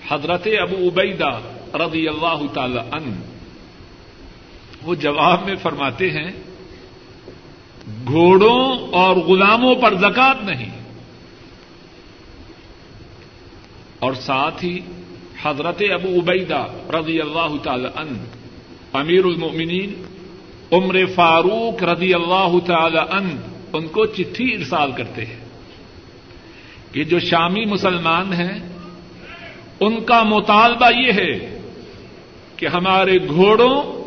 [0.08, 1.40] حضرت ابو عبیدہ
[1.74, 3.20] رضی اللہ تعالی ان
[4.82, 6.30] وہ جواب میں فرماتے ہیں،
[8.06, 10.70] گھوڑوں اور غلاموں پر زکات نہیں۔
[13.98, 14.78] اور ساتھ ہی
[15.42, 18.24] حضرت ابو عبیدہ رضی اللہ تعالی ان
[18.92, 20.02] امیر المؤمنین،
[20.72, 23.36] عمر فاروق رضی اللہ تعالی ان
[23.72, 25.44] ان کو چٹھی ارسال کرتے ہیں۔
[26.92, 28.73] کہ جو شامی مسلمان ہیں
[29.80, 31.58] ان کا مطالبہ یہ ہے
[32.56, 34.04] کہ ہمارے گھوڑوں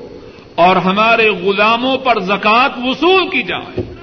[0.55, 3.93] اور ہمارے غلاموں پر زکات وصول کی جائے۔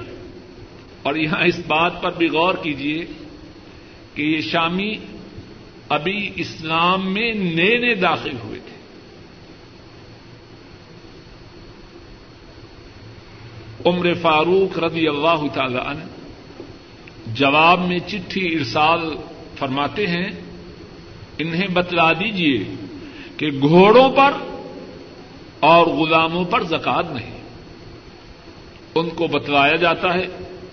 [1.03, 3.05] اور یہاں اس بات پر بھی غور کیجیے
[4.13, 4.95] کہ یہ شامی
[5.89, 8.75] ابھی اسلام میں نئے نئے داخل ہوئے تھے۔
[13.89, 16.03] عمر فاروق رضی اللہ تعالی عنہ
[17.33, 19.15] جواب میں چٹھی ارسال
[19.59, 20.31] فرماتے ہیں
[21.37, 22.75] انہیں بتلا دیجیے
[23.37, 24.31] کہ گھوڑوں پر
[25.59, 27.39] اور غلاموں پر زکات نہیں۔
[28.95, 30.27] ان کو بتلایا جاتا ہے،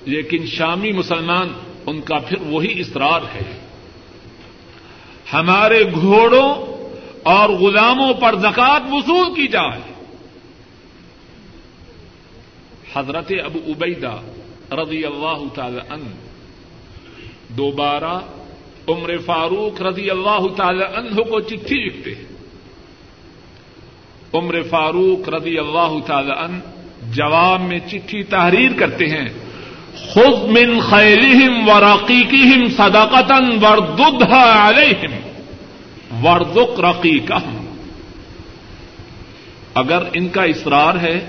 [0.05, 1.48] لیکن شامی مسلمان
[1.87, 3.61] ان کا پھر وہی اصرار ہے۔
[5.33, 6.55] ہمارے گھوڑوں
[7.22, 9.92] اور غلاموں پر زکات وصول کی جائے۔
[12.94, 14.20] حضرت ابو عبیدہ
[14.75, 16.09] رضی اللہ تعالی عنہ
[17.48, 18.18] دوبارہ
[18.89, 22.24] عمر فاروق رضی اللہ تعالی عنہ کو چٹھی لکھتے ہیں۔
[24.35, 26.57] عمر فاروق رضی اللہ تعالی عنہ
[27.12, 29.28] جواب میں چٹھی تحریر کرتے ہیں۔
[29.95, 35.12] خود من خیلہم و رقیقہم صدقتن ورددھا علیہم۔
[36.24, 37.74] وردق رقیقہم۔
[39.74, 41.28] اگر ان کا اصرار ہے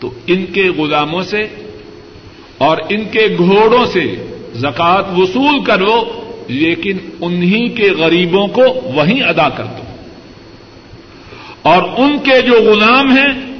[0.00, 1.42] تو ان کے غلاموں سے
[2.58, 8.62] اور ان کے گھوڑوں سے زکات وصول کرو، لیکن انہی کے غریبوں کو
[8.94, 9.82] وہیں ادا کر دو۔
[11.62, 13.50] اور ان کے جو غلام ہیں،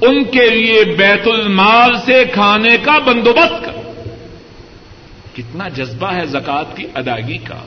[0.00, 3.80] ان کے لیے بیت المال سے کھانے کا بندوبست کرو
[5.36, 7.58] کتنا جذبہ ہے زکات کی ادائیگی کا۔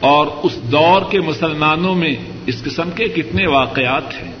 [0.00, 2.14] اور اس دور کے مسلمانوں میں
[2.46, 4.32] اس قسم کے کتنے واقعات ہیں۔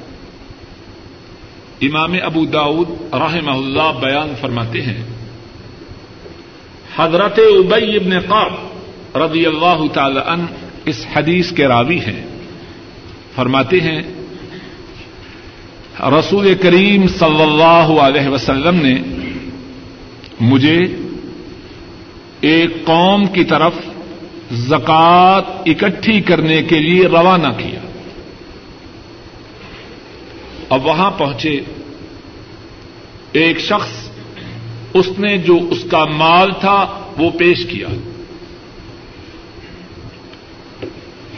[1.82, 5.02] امام ابو داود رحمہ اللہ بیان فرماتے ہیں۔
[6.96, 8.52] حضرت ابئی ابن قاب
[9.16, 10.44] رضی اللہ تعالی عنہ
[10.84, 12.26] اس حدیث کے راوی ہیں۔
[13.34, 14.02] فرماتے ہیں،
[16.00, 18.94] رسول کریم صلی اللہ علیہ وسلم نے
[20.40, 20.96] مجھے
[22.40, 23.72] ایک قوم کی طرف
[24.52, 27.91] زکات اکٹھی کرنے کے لیے روانہ کیا۔
[30.72, 31.60] اب وہاں پہنچے۔
[33.32, 34.08] ایک شخص
[34.94, 37.86] اس نے جو اس کا مال تھا وہ پیش کیا۔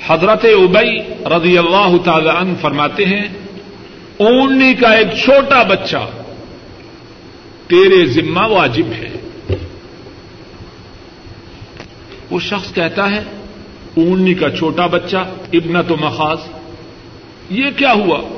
[0.07, 3.24] حضرت ابئی رضی اللہ تعالی عنہ فرماتے ہیں
[4.16, 6.11] اونی کا ایک چھوٹا بچہ،
[7.66, 9.12] تیرے ذمہ واجب ہے۔
[12.30, 13.22] وہ شخص کہتا ہے
[13.97, 15.16] اونی کا چھوٹا بچہ
[15.53, 16.41] ابن تو مخاص
[17.51, 18.34] یہ کیا ہوا؟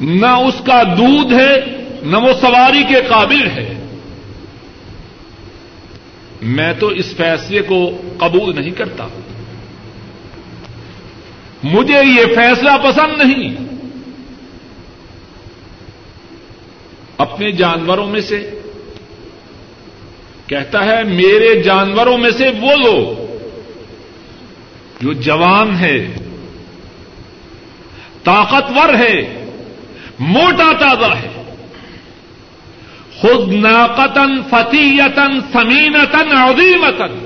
[0.00, 1.56] نہ اس کا دودھ ہے،
[2.02, 3.74] نہ وہ سواری کے قابل ہے۔
[6.42, 9.08] میں تو اس فیصلے کو قبول نہیں کرتا۔
[11.62, 13.56] مجھے یہ فیصلہ پسند نہیں۔
[17.16, 18.50] اپنے جانوروں میں سے۔
[20.46, 23.36] کہتا ہے، میرے جانوروں میں سے وہ لوگ
[25.00, 26.06] جو جوان ہے
[28.24, 29.44] طاقتور ہے
[30.18, 31.28] موٹا تازہ ہے۔
[33.20, 37.18] خود ناقتن فتیتن سمینتن عظیمتن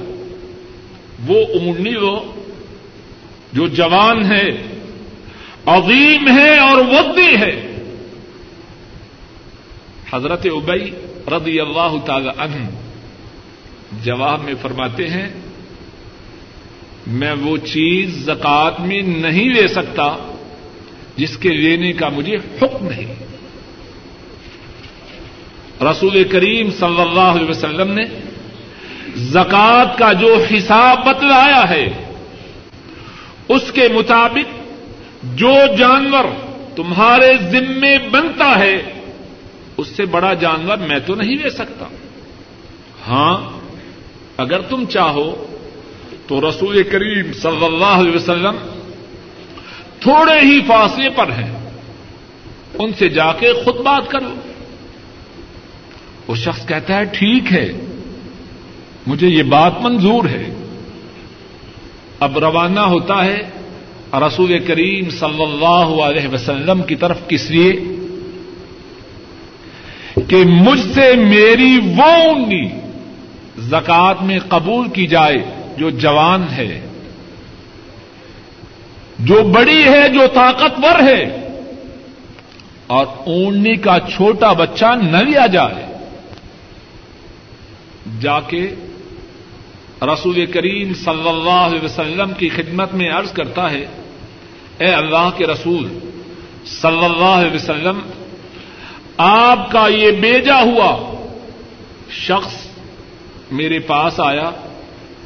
[1.27, 2.33] وہ اونی لو
[3.53, 4.47] جو جوان ہے
[5.67, 7.79] عظیم ہے اور ودی ہے
[10.13, 10.91] حضرت ابئی
[11.29, 12.69] رضی اللہ تعالی عنہ
[14.03, 15.29] جواب میں فرماتے ہیں،
[17.07, 20.17] میں وہ چیز زکات میں نہیں لے سکتا
[21.17, 23.15] جس کے لینے کا مجھے حکم نہیں۔
[25.85, 28.05] رسول کریم صلی اللہ علیہ وسلم نے
[29.17, 31.87] زکات کا جو حساب بتلایا ہے،
[33.49, 34.63] اس کے مطابق
[35.23, 36.25] جو جانور
[36.77, 38.83] تمہارے ذمے بنتا ہے،
[39.77, 41.87] اس سے بڑا جانور میں تو نہیں لے سکتا۔
[43.09, 43.59] ہاں
[44.37, 45.47] اگر تم چاہو
[46.27, 48.57] تو رسول کریم صلی اللہ علیہ وسلم
[50.03, 51.71] تھوڑے ہی فاصلے پر ہیں۔
[52.79, 54.35] ان سے جا کے خود بات کرو۔
[56.29, 57.73] وہ شخص کہتا ہے، ٹھیک ہے،
[59.07, 60.55] مجھے یہ بات منظور ہے۔
[62.21, 63.39] اب روانہ ہوتا ہے
[64.13, 67.73] رسول کریم صلی اللہ علیہ وسلم کی طرف کس لیے؟
[70.29, 72.69] کہ مجھ سے میری وہ انگی
[73.59, 75.37] زکات میں قبول کی جائے
[75.79, 76.92] جو جوان ہے۔
[79.23, 81.23] جو بڑی ہے، جو طاقتور ہے،
[82.87, 85.85] اور اونی کا چھوٹا بچہ نہ لیا جائے۔
[88.21, 88.75] جا کے
[90.03, 93.87] رسول کریم صلی اللہ علیہ وسلم کی خدمت میں عرض کرتا ہے،
[94.79, 95.87] اے اللہ کے رسول
[96.67, 97.99] صلی اللہ علیہ وسلم،
[99.17, 100.91] آپ کا یہ بیجا ہوا
[102.11, 102.55] شخص
[103.51, 104.51] میرے پاس آیا۔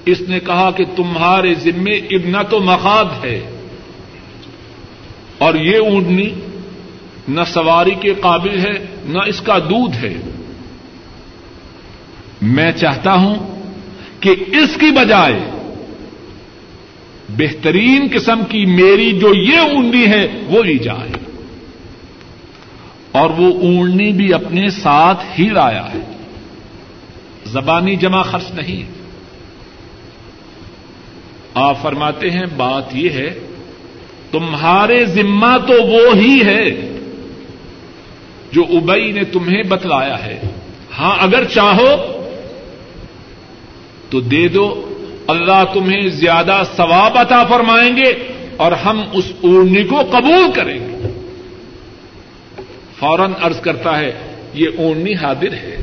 [0.05, 3.56] اس نے کہا کہ تمہارے ذمے ابنت و مخاد ہے۔
[5.39, 6.29] اور یہ اونٹنی
[7.29, 10.15] نہ سواری کے قابل ہے، نہ اس کا دودھ ہے۔
[12.43, 13.63] میں چاہتا ہوں
[14.21, 15.39] کہ اس کی بجائے
[17.29, 21.11] بہترین قسم کی میری جو یہ اونڈی ہے، وہ لی جائے۔
[23.13, 26.17] اور وہ اونڈنی بھی اپنے ساتھ ہی لایا ہے۔
[27.47, 28.91] زبانی جمع خرچ نہیں۔
[31.55, 33.39] آپ فرماتے ہیں، بات یہ ہے
[34.39, 36.99] تمہارے ذمہ تو وہ ہی ہے
[38.53, 40.41] جو ابئی نے تمہیں بتلایا ہے۔
[40.99, 42.21] ہاں اگر چاہو
[44.11, 44.83] تو دے دو۔
[45.29, 48.13] اللہ تمہیں زیادہ ثواب عطا فرمائیں گے
[48.57, 51.21] اور ہم اس اڑنی کو قبول کریں گے۔
[52.99, 54.13] فوراً ارض کرتا ہے،
[54.55, 55.83] یہ اونی حاضر ہے۔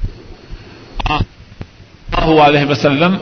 [2.45, 3.15] علیہ وسلم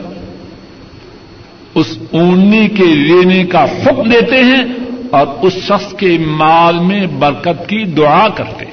[1.74, 4.81] اس اونی کے لینے کا حکم دیتے ہیں۔
[5.12, 8.64] اور اس شخص کے مال میں برکت کی دعا کرتے۔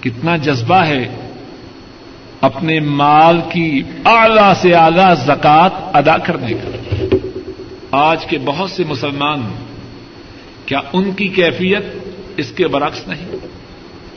[0.00, 1.30] کتنا جذبہ ہے۔
[2.40, 7.04] اپنے مال کی اعلی سے اعلی زکات ادا کرنے کا۔
[7.90, 9.40] آج کے بہت سے مسلمان،
[10.66, 11.82] کیا ان کی کیفیت
[12.36, 13.28] اس کے برعکس نہیں؟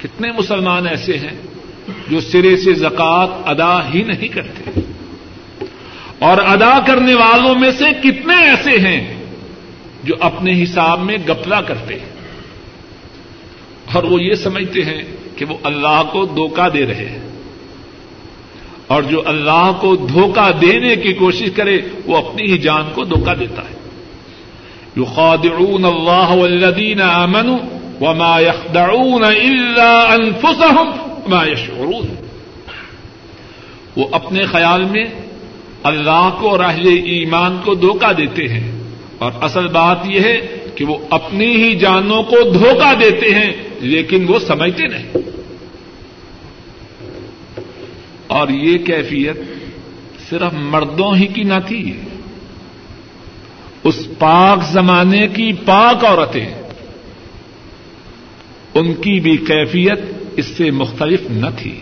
[0.02, 1.38] کتنے مسلمان ایسے ہیں
[2.10, 4.80] جو سرے سے زکات ادا ہی نہیں کرتے۔
[6.20, 9.23] اور ادا کرنے والوں میں سے کتنے ایسے ہیں
[10.04, 12.10] جو اپنے حساب میں گپلا کرتے ہیں۔
[13.94, 15.04] اور وہ یہ سمجھتے ہیں
[15.36, 17.30] کہ وہ اللہ کو دھوکہ دے رہے ہیں۔
[18.88, 23.34] اور جو اللہ کو دھوکہ دینے کی کوشش کرے، وہ اپنی ہی جان کو دھوکہ
[23.34, 23.84] دیتا ہے۔
[24.98, 27.58] يخادعون الله والذين آمنوا
[28.02, 30.92] وما يخدعون إلا أنفسهم
[31.28, 32.16] ما يشعرون
[33.96, 35.06] وہ اپنے خیال میں
[35.84, 38.83] اللہ کو اور اہل ایمان کو دھوکہ دیتے ہیں۔
[39.18, 44.26] اور اصل بات یہ ہے کہ وہ اپنی ہی جانوں کو دھوکہ دیتے ہیں، لیکن
[44.28, 45.12] وہ سمجھتے نہیں۔
[48.28, 49.38] اور یہ کیفیت
[50.30, 52.00] صرف مردوں ہی کی نہ تھی۔
[53.84, 56.48] اس پاک زمانے کی پاک عورتیں،
[58.74, 60.00] ان کی بھی کیفیت
[60.38, 61.80] اس سے مختلف نہ تھی۔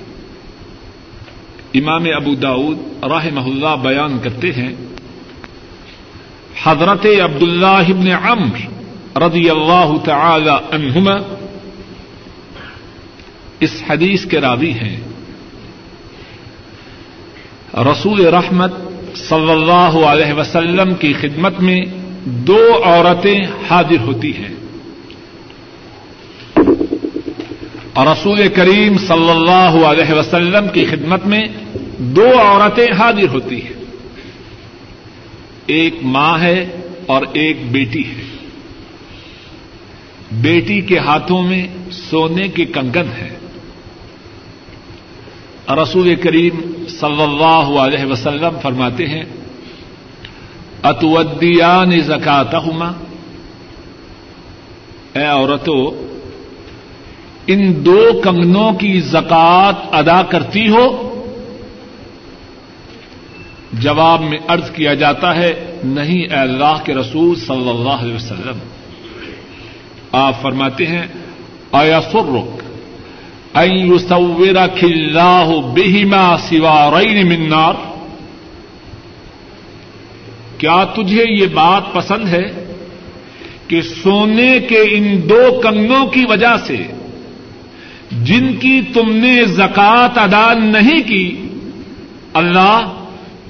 [1.73, 4.75] امام ابو داود راہ اللہ بیان کرتے ہیں
[6.63, 8.57] حضرت عبد اللہ ابن عمر
[9.21, 11.13] رضی اللہ تعالی عنہما
[13.59, 14.99] اس حدیث کے راوی ہیں۔
[17.77, 18.73] رسول رحمت
[19.15, 21.85] صلی اللہ علیہ وسلم کی خدمت میں
[22.25, 23.39] دو عورتیں
[23.69, 24.55] حاضر ہوتی ہیں۔
[27.93, 31.43] اور رسول کریم صلی اللہ علیہ وسلم کی خدمت میں
[31.97, 33.80] دو عورتیں حاضر ہوتی ہیں۔
[35.67, 38.23] ایک ماں ہے اور ایک بیٹی ہے۔
[40.31, 43.37] بیٹی کے ہاتھوں میں سونے کے کنگن ہے
[45.83, 49.23] رسول کریم صلی اللہ علیہ وسلم فرماتے ہیں،
[50.83, 52.55] اتودیان زکات
[55.13, 56.11] اے عورتوں
[57.47, 61.07] ان دو کنگنوں کی زکات ادا کرتی ہو
[63.73, 68.57] جواب میں ارض کیا جاتا ہے، نہیں اے اللہ کے رسول صلی اللہ علیہ وسلم۔
[70.11, 71.07] آپ فرماتے ہیں
[71.71, 72.31] آیا سر
[74.79, 77.73] کھلاہ بہما سوا منار
[80.57, 82.65] کیا تجھے یہ بات پسند ہے
[83.67, 86.77] کہ سونے کے ان دو کنگنوں کی وجہ سے
[88.11, 91.47] جن کی تم نے زکات ادا نہیں کی،
[92.33, 93.00] اللہ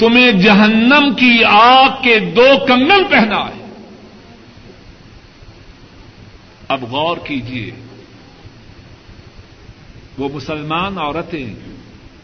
[0.02, 3.66] تمہیں جہنم کی آگ کے دو کنگن پہنا ہے۔
[6.68, 7.72] اب غور کیجیے
[10.18, 11.54] وہ مسلمان عورتیں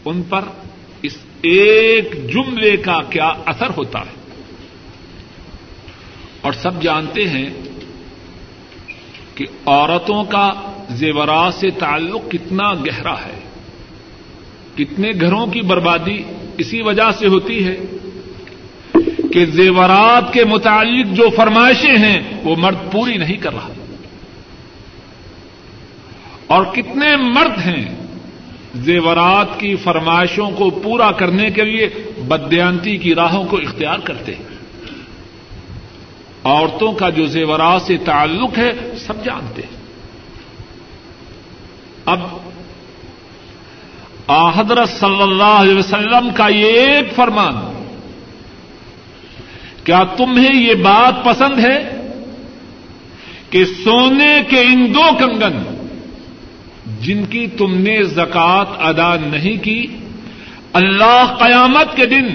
[0.04, 0.44] ان پر
[1.02, 4.32] اس ایک جملے کا کیا اثر ہوتا ہے۔
[6.40, 7.50] اور سب جانتے ہیں
[9.34, 10.52] کہ عورتوں کا
[10.90, 13.40] زیورات سے تعلق کتنا گہرا ہے۔
[14.76, 16.22] کتنے گھروں کی بربادی
[16.58, 17.76] اسی وجہ سے ہوتی ہے
[19.32, 23.68] کہ زیورات کے متعلق جو فرمائشیں ہیں وہ مرد پوری نہیں کر رہا۔
[26.46, 27.96] اور کتنے مرد ہیں
[28.74, 31.88] زیورات کی فرمائشوں کو پورا کرنے کے لیے
[32.28, 34.44] بدیانتی کی راہوں کو اختیار کرتے ہیں۔
[36.44, 38.72] عورتوں کا جو زیورات سے تعلق ہے،
[39.06, 39.78] سب جانتے ہیں۔
[42.04, 42.37] اب
[44.30, 47.84] حضرت صلی اللہ علیہ وسلم کا یہ ایک فرمان
[49.84, 51.94] کیا تمہیں یہ بات پسند ہے
[53.50, 55.74] کہ سونے کے ان دو کنگن
[57.00, 59.86] جن کی تم نے زکات ادا نہیں کی،
[60.72, 62.26] اللہ قیامت کے دن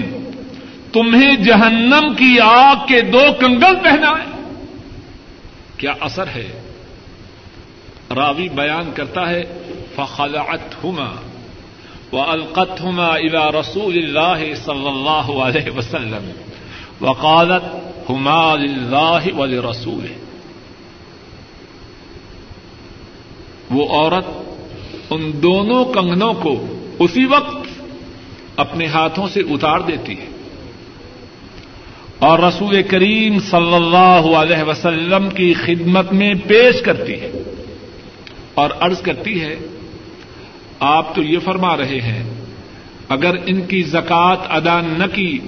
[0.92, 4.52] تمہیں جہنم کی آگ کے دو کنگل پہنا ہے
[5.76, 6.60] کیا اثر ہے؟
[8.16, 9.42] راوی بیان کرتا ہے
[9.96, 10.84] فخلعت
[12.14, 16.30] ہما و القت الا رسول اللہ صلی اللہ علیہ وسلم
[17.00, 17.64] وقالت
[18.10, 20.06] ہما اللہ ولی رسول
[23.70, 24.26] وہ عورت
[25.10, 26.54] ان دونوں کنگنوں کو
[26.98, 27.68] اسی وقت
[28.56, 30.32] اپنے ہاتھوں سے اتار دیتی ہے
[32.18, 37.30] اور رسول کریم صلی اللہ علیہ وسلم کی خدمت میں پیش کرتی ہے
[38.54, 39.54] اور عرض کرتی ہے
[40.84, 42.34] آپ تو یہ فرما رہے ہیں،
[43.08, 45.38] اگر ان کی زکات ادا نہ کی،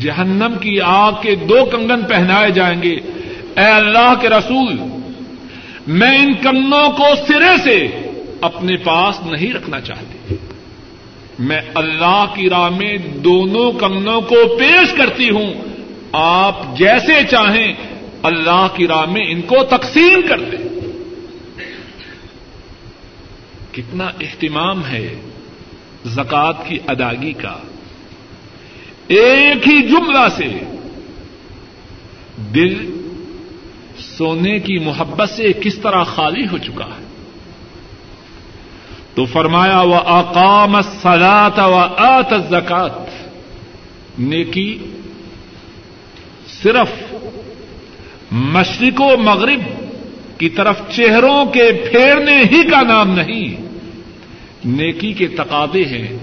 [0.00, 2.94] جہنم کی آگ کے دو کنگن پہنائے جائیں گے،
[3.56, 4.76] اے اللہ کے رسول،
[5.86, 8.08] میں ان کنگنوں کو سرے سے
[8.40, 10.34] اپنے پاس نہیں رکھنا چاہتی۔
[11.38, 15.54] میں اللہ کی راہ میں دونوں کنگنوں کو پیش کرتی ہوں۔
[16.12, 17.72] آپ جیسے چاہیں،
[18.22, 20.75] اللہ کی راہ میں ان کو تقسیم کر دیں۔
[23.76, 25.20] کتنا اہتمام ہے
[26.06, 27.56] زکات کی ادائیگی کا۔
[29.08, 30.58] ایک ہی جملہ سے
[32.54, 33.00] دل
[33.98, 37.06] سونے کی محبت سے کس طرح خالی ہو چکا ہے۔
[39.14, 42.92] تو فرمایا، وہ اقام سلاط و آت زکات
[44.18, 44.78] نیکی
[46.62, 47.14] صرف
[48.32, 49.60] مشرق و مغرب
[50.38, 53.65] کی طرف چہروں کے پھیرنے ہی کا نام نہیں۔
[54.66, 56.16] نیکی کے تقاضے ہیں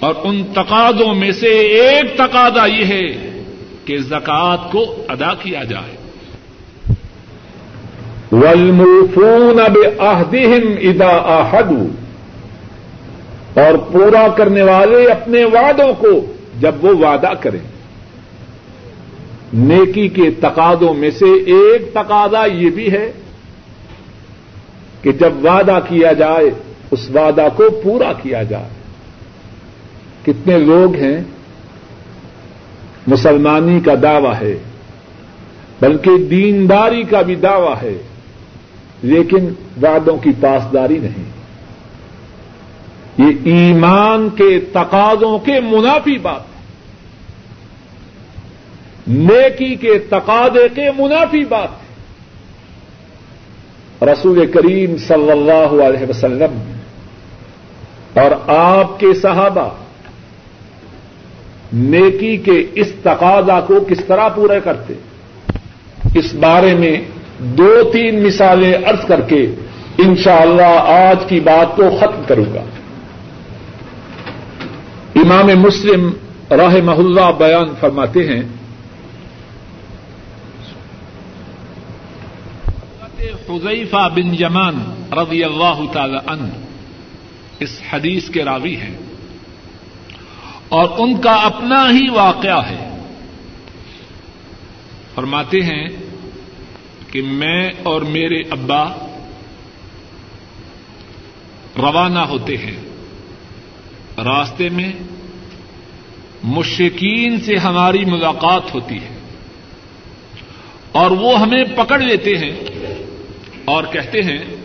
[0.00, 3.40] اور ان تقاضوں میں سے ایک تقاضا یہ ہے
[3.84, 5.98] کہ زکوٰۃ کو ادا کیا جائے۔
[8.32, 11.86] والموفون بعهدهم اذا عاهدوا
[13.60, 17.60] اور پورا کرنے والے اپنے وعدوں کو جب وہ وعدہ کریں۔
[19.52, 23.12] نیکی کے تقاضوں میں سے ایک تقاضا یہ بھی ہے
[25.02, 26.50] کہ جب وعدہ کیا جائے
[26.90, 28.68] اس وعدہ کو پورا کیا جائے۔
[30.22, 31.20] کتنے لوگ ہیں،
[33.06, 34.56] مسلمانی کا دعوی ہے،
[35.80, 38.02] بلکہ دینداری کا بھی دعوی ہے،
[39.02, 39.48] لیکن
[39.82, 41.38] وعدوں کی پاسداری نہیں۔
[43.18, 46.58] یہ ایمان کے تقاضوں کے منافی بات ہے۔
[49.06, 51.88] نیکی کے تقاضے کے منافی بات ہے۔
[54.12, 56.67] رسول کریم صلی اللہ علیہ وسلم
[58.18, 59.68] اور آپ کے صحابہ
[61.72, 64.94] نیکی کے اس تقاضا کو کس طرح پورا کرتے؟
[66.14, 66.96] اس بارے میں
[67.38, 69.42] دو تین مثالیں ارض کر کے
[69.98, 72.64] انشاءاللہ آج کی بات کو ختم کروں گا۔
[75.14, 76.10] امام مسلم
[76.50, 78.42] راہ محلہ بیان فرماتے ہیں
[83.48, 84.78] حذیفہ بن جمان
[85.12, 86.67] رضی اللہ تعالی عنہ
[87.60, 88.98] اس حدیث کے راوی ہیں
[90.68, 93.06] اور ان کا اپنا ہی واقعہ ہے۔
[95.14, 95.88] فرماتے ہیں
[97.12, 98.84] کہ میں اور میرے ابا
[101.78, 102.76] روانہ ہوتے ہیں۔
[104.24, 104.92] راستے میں
[106.42, 109.18] مشکین سے ہماری ملاقات ہوتی ہے
[110.92, 112.56] اور وہ ہمیں پکڑ لیتے ہیں
[113.64, 114.57] اور کہتے ہیں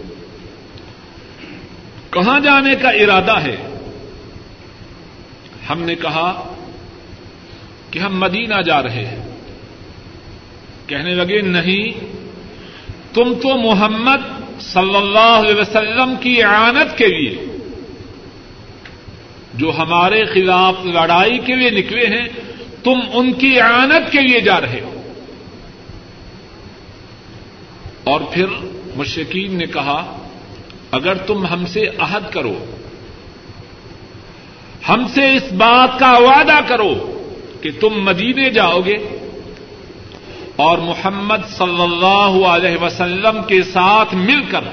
[2.14, 3.55] کہاں جانے کا ارادہ ہے؟
[5.70, 6.53] ہم نے کہا
[7.91, 9.24] کہ ہم مدینہ جا رہے ہیں۔
[10.88, 12.05] کہنے لگے، نہیں،
[13.14, 17.45] تم تو محمد صلی اللہ علیہ وسلم کی اعانت کے لیے،
[19.53, 22.28] جو ہمارے خلاف لڑائی کے لیے نکلے ہیں،
[22.84, 25.14] تم ان کی اعانت کے لیے جا رہے ہو۔
[28.03, 28.45] اور پھر
[28.95, 30.22] مشکین نے کہا
[30.94, 32.66] اگر تم ہم سے عہد کرو،
[34.89, 37.24] ہم سے اس بات کا وعدہ کرو
[37.62, 39.28] کہ تم مدینے جاؤ گے
[40.56, 44.64] اور محمد صلی اللہ علیہ وسلم کے ساتھ مل کر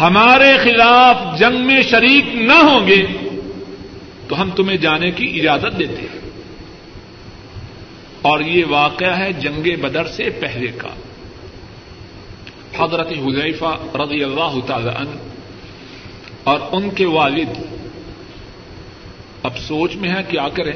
[0.00, 3.06] ہمارے خلاف جنگ میں شریک نہ ہوں گے،
[4.28, 6.30] تو ہم تمہیں جانے کی اجازت دیتے ہیں۔
[8.22, 10.88] اور یہ واقعہ ہے جنگ بدر سے پہلے کا۔
[12.78, 15.10] حضرت حذیفہ رضی اللہ تعالی عنہ
[16.44, 17.48] اور ان کے والد
[19.42, 20.72] اب سوچ میں ہے کیا کریں؟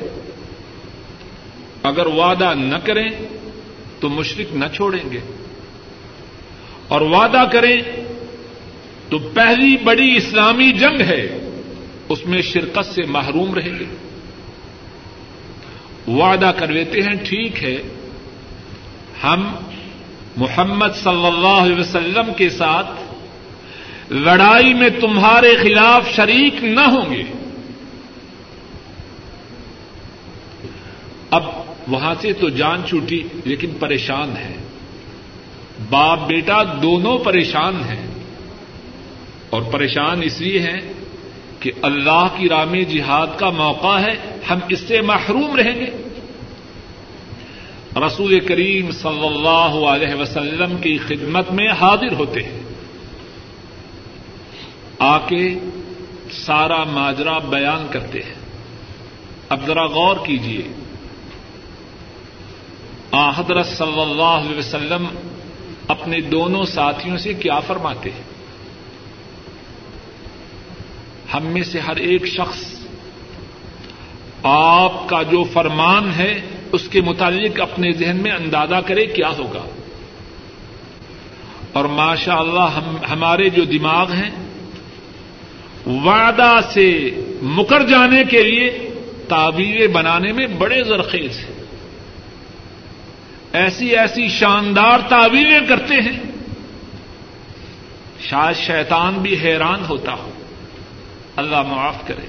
[1.83, 3.09] اگر وعدہ نہ کریں
[4.01, 5.21] تو مشرق نہ چھوڑیں گے۔
[6.89, 7.83] اور وعدہ کریں
[9.09, 11.49] تو پہلی بڑی اسلامی جنگ ہے،
[12.09, 13.85] اس میں شرکت سے محروم رہیں گے۔
[16.13, 17.77] وعدہ کر لیتے ہیں، ٹھیک ہے،
[19.25, 19.55] ہم
[20.37, 22.91] محمد صلی اللہ علیہ وسلم کے ساتھ
[24.13, 27.23] لڑائی میں تمہارے خلاف شریک نہ ہوں گے۔
[31.31, 31.43] اب
[31.89, 34.57] وہاں سے تو جان چھوٹی لیکن پریشان ہے
[35.91, 38.07] باپ بیٹا دونوں پریشان ہیں۔
[39.51, 40.93] اور پریشان اس لیے ہیں
[41.61, 46.10] کہ اللہ کی رام جہاد کا موقع ہے، ہم اس سے محروم رہیں گے۔
[48.07, 52.61] رسول کریم صلی اللہ علیہ وسلم کی خدمت میں حاضر ہوتے ہیں۔
[54.99, 55.55] آ کے
[56.33, 58.35] سارا ماجرا بیان کرتے ہیں۔
[59.49, 60.63] اب ذرا غور کیجیے
[63.37, 65.07] حضرت صلی اللہ علیہ وسلم
[65.89, 68.23] اپنے دونوں ساتھیوں سے کیا فرماتے ہیں؟
[71.35, 72.87] ہم میں سے ہر ایک شخص
[74.43, 76.41] آپ کا جو فرمان ہے
[76.73, 79.63] اس کے متعلق اپنے ذہن میں اندازہ کرے کیا ہوگا۔
[81.73, 84.31] اور ماشاء اللہ ہم، ہمارے جو دماغ ہیں،
[85.87, 87.11] وعدہ سے
[87.43, 88.91] مکر جانے کے لیے
[89.29, 91.63] تعبیریں بنانے میں بڑے زرخیز ہیں۔
[93.53, 96.21] ایسی ایسی شاندار تعبیریں کرتے ہیں،
[98.21, 100.31] شاید شیطان بھی حیران ہوتا ہو۔
[101.37, 102.27] اللہ معاف کرے۔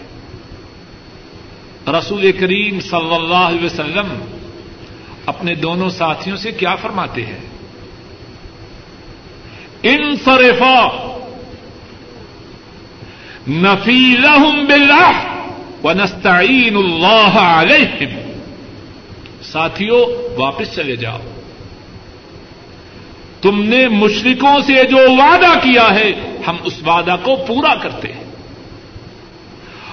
[1.91, 4.30] رسول کریم صلی اللہ علیہ وسلم
[5.25, 7.39] اپنے دونوں ساتھیوں سے کیا فرماتے ہیں؟
[9.83, 10.87] ان فرفا
[13.47, 15.11] نفی لہم بلّہ
[15.83, 18.31] و نستعین اللہ علیہم۔
[19.43, 20.05] ساتھیوں،
[20.39, 21.17] واپس چلے جاؤ۔
[23.41, 26.11] تم نے مشرکوں سے جو وعدہ کیا ہے،
[26.47, 28.23] ہم اس وعدہ کو پورا کرتے ہیں۔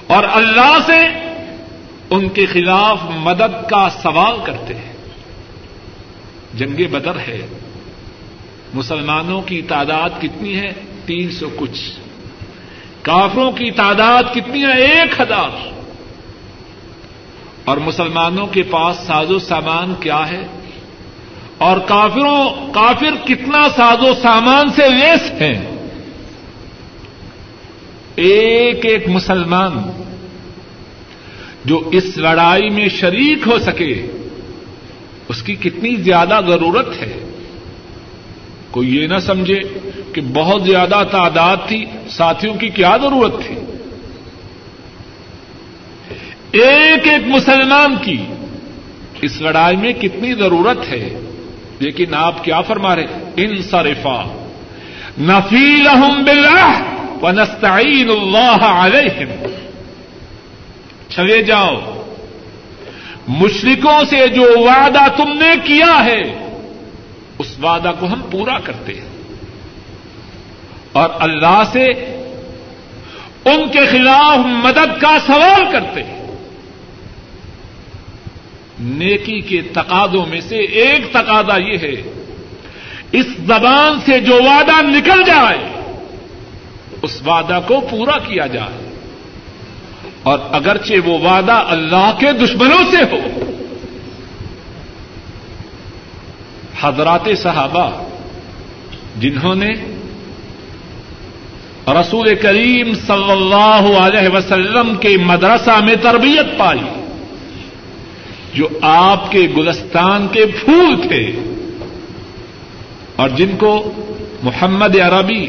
[0.07, 0.99] اور اللہ سے
[2.09, 4.88] ان کے خلاف مدد کا سوال کرتے ہیں۔
[6.53, 7.47] جنگ بدر ہے۔
[8.73, 10.73] مسلمانوں کی تعداد کتنی ہے؟
[11.05, 11.99] تین سو کچھ۔
[13.01, 15.69] کافروں کی تعداد کتنی ہے؟ ایک ہزار۔
[17.65, 20.47] اور مسلمانوں کے پاس ساز و سامان کیا ہے؟
[21.57, 25.87] اور کافروں، کافر کتنا ساز و سامان سے لیس ہیں؟
[28.15, 30.03] ایک ایک مسلمان
[31.65, 34.11] جو اس لڑائی میں شریک ہو سکے
[35.29, 37.19] اس کی کتنی زیادہ ضرورت ہے؟
[38.71, 39.59] کوئی یہ نہ سمجھے
[40.13, 43.55] کہ بہت زیادہ تعداد تھی، ساتھیوں کی کیا ضرورت تھی؟
[46.51, 48.25] ایک ایک مسلمان کی
[49.21, 51.09] اس لڑائی میں کتنی ضرورت ہے؟
[51.79, 53.05] لیکن آپ کیا فرما رہے
[53.35, 54.25] ان صرفا
[55.19, 55.87] نفیل
[56.23, 56.81] بلّہ
[57.21, 59.47] و نستعین اللہ علیہم.
[61.09, 61.98] چلے جاؤ
[63.29, 66.21] مشرکوں سے جو وعدہ تم نے کیا ہے،
[67.39, 69.09] اس وعدہ کو ہم پورا کرتے ہیں۔
[70.91, 71.85] اور اللہ سے
[73.45, 76.19] ان کے خلاف مدد کا سوال کرتے ہیں۔
[78.79, 82.25] نیکی کے تقاضوں میں سے ایک تقاضا یہ ہے،
[83.11, 85.57] اس زبان سے جو وعدہ نکل جائے،
[87.01, 88.88] اس وعدہ کو پورا کیا جائے۔
[90.23, 93.19] اور اگرچہ وہ وعدہ اللہ کے دشمنوں سے ہو۔
[96.81, 98.03] حضرات صحابہ
[99.19, 99.69] جنہوں نے
[101.87, 106.83] رسول کریم صلی اللہ علیہ وسلم کے مدرسہ میں تربیت پائی،
[108.53, 111.31] جو آپ کے گلستان کے پھول تھے
[113.15, 113.91] اور جن کو
[114.43, 115.47] محمد عربی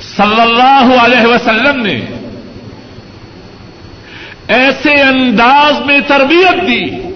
[0.00, 2.00] صلی اللہ علیہ وسلم نے
[4.48, 7.08] ایسے انداز میں تربیت دی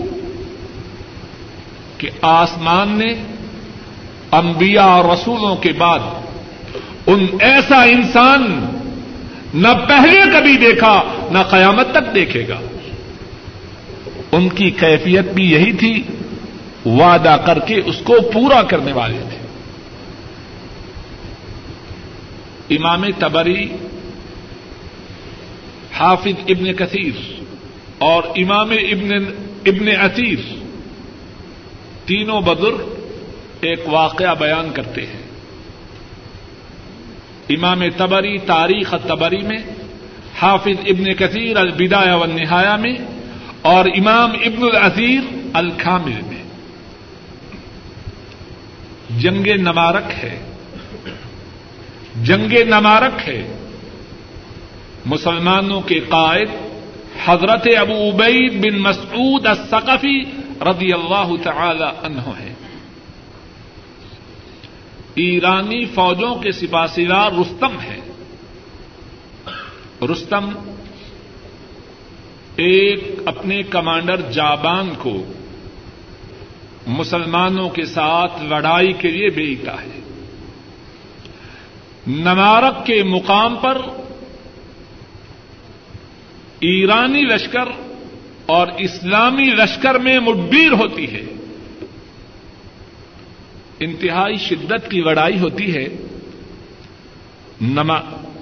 [1.99, 3.15] کہ آسمان نے
[4.33, 5.99] انبیاء اور رسولوں کے بعد
[7.07, 8.67] ان ایسا انسان
[9.55, 12.61] نہ پہلے کبھی دیکھا، نہ قیامت تک دیکھے گا۔
[14.33, 16.03] ان کی کیفیت بھی یہی تھی،
[16.87, 19.41] وعدہ کر کے اس کو پورا کرنے والے تھے۔
[22.77, 23.69] امام تبری
[26.01, 27.43] حافظ ابن کثیر
[27.99, 29.15] اور امام ابن
[29.67, 30.39] ابن اثیر
[32.05, 32.81] تینوں بزرگ
[33.61, 35.23] ایک واقعہ بیان کرتے ہیں۔
[37.49, 39.59] امام تبری تاریخ تبری میں،
[40.43, 42.97] حافظ ابن کثیر البدایہ و نہایا میں
[43.63, 45.23] اور امام ابن العزیر
[45.53, 46.43] الخامل میں۔
[49.19, 50.43] جنگ نمارک ہے۔
[52.23, 53.60] جنگ نمارک ہے۔
[55.11, 56.49] مسلمانوں کے قائد
[57.27, 60.25] حضرت ابو عبید بن مسعود الثقفی
[60.61, 62.55] رضی اللہ تعالی عنہ ہے
[65.15, 67.99] ایرانی فوجوں کے سپاہ سپاسیلار رستم ہے
[70.13, 70.51] رستم
[72.57, 75.23] ایک اپنے کمانڈر جابان کو
[76.87, 80.01] مسلمانوں کے ساتھ لڑائی کے لیے بھیجتا ہے۔
[82.07, 83.83] نمارک کے مقام پر
[86.61, 87.65] ایرانی لشکر
[88.47, 91.25] اور اسلامی لشکر میں مڈبیر ہوتی ہے۔
[93.81, 95.87] انتہائی شدت کی لڑائی ہوتی ہے۔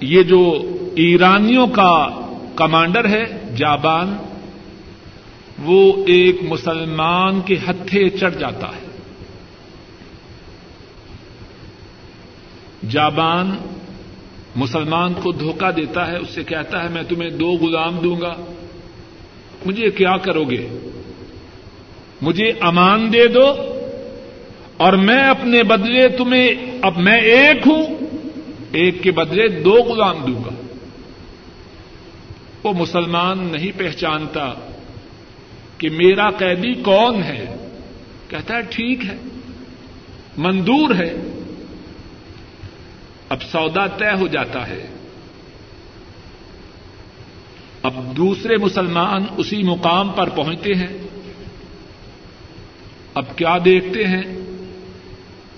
[0.01, 2.09] یہ جو ایرانیوں کا
[2.57, 4.17] کمانڈر ہے، جابان،
[5.59, 8.89] وہ ایک مسلمان کے ہتھے چڑھ جاتا ہے۔
[12.91, 13.51] جابان
[14.57, 18.37] مسلمان کو دھوکہ دیتا ہے، اس سے کہتا ہے، میں تمہیں دو غلام دوں گا۔
[19.67, 20.69] مجھے کیا کرو گے؟
[22.23, 23.47] مجھے امان دے دو
[24.77, 26.49] اور میں اپنے بدلے تمہیں،
[26.83, 27.87] اب میں ایک ہوں،
[28.73, 30.51] ایک کے بدلے دو غلام دوں گا۔
[32.63, 34.55] وہ مسلمان نہیں پہچانتا
[35.79, 37.57] کہ میرا قیدی کون ہے۔
[38.29, 39.17] کہتا ہے، ٹھیک ہے،
[40.37, 41.38] مندور ہے۔
[43.29, 44.87] اب سودا طے ہو جاتا ہے۔
[47.83, 50.99] اب دوسرے مسلمان اسی مقام پر پہنچتے ہیں۔
[53.15, 54.23] اب کیا دیکھتے ہیں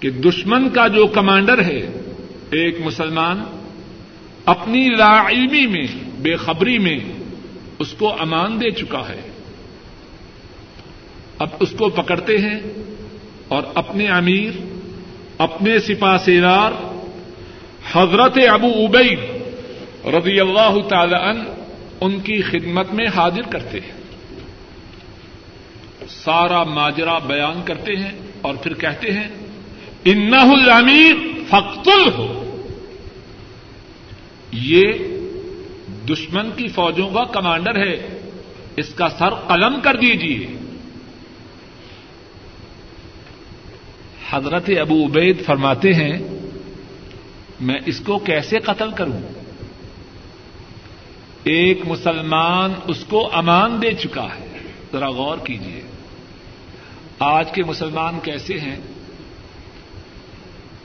[0.01, 2.03] کہ دشمن کا جو کمانڈر ہے،
[2.51, 3.45] ایک مسلمان
[4.45, 5.87] اپنی لاعلمی میں،
[6.19, 6.99] بے خبری میں
[7.79, 9.31] اس کو امان دے چکا ہے۔
[11.39, 12.61] اب اس کو پکڑتے ہیں
[13.49, 14.51] اور اپنے امیر،
[15.39, 16.73] اپنے سپا سیرار
[17.93, 19.17] حضرت ابو ابئی
[20.05, 21.43] رضی اللہ تعالی عنہ
[22.01, 24.01] ان کی خدمت میں حاضر کرتے ہیں۔
[26.09, 28.11] سارا ماجرا بیان کرتے ہیں
[28.41, 29.29] اور پھر کہتے ہیں
[30.05, 31.15] ان الامیر
[31.49, 32.61] فقتل ہو
[34.53, 34.93] یہ
[36.09, 38.19] دشمن کی فوجوں کا کمانڈر ہے۔
[38.77, 40.47] اس کا سر قلم کر دیجیے
[44.31, 46.40] حضرت ابو عبید فرماتے ہیں
[47.61, 49.21] میں اس کو کیسے قتل کروں؟
[51.45, 54.59] ایک مسلمان اس کو امان دے چکا ہے۔
[54.93, 55.83] ذرا غور کیجیے
[57.19, 58.77] آج کے مسلمان کیسے ہیں؟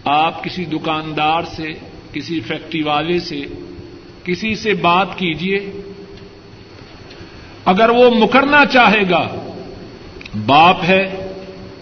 [0.06, 1.74] آپ کسی دکاندار سے،
[2.14, 3.42] کسی فیکٹری والے سے،
[4.24, 5.82] کسی سے بات کیجیے
[7.66, 9.52] اگر وہ مکرنا چاہے گا،
[10.46, 11.32] باپ ہے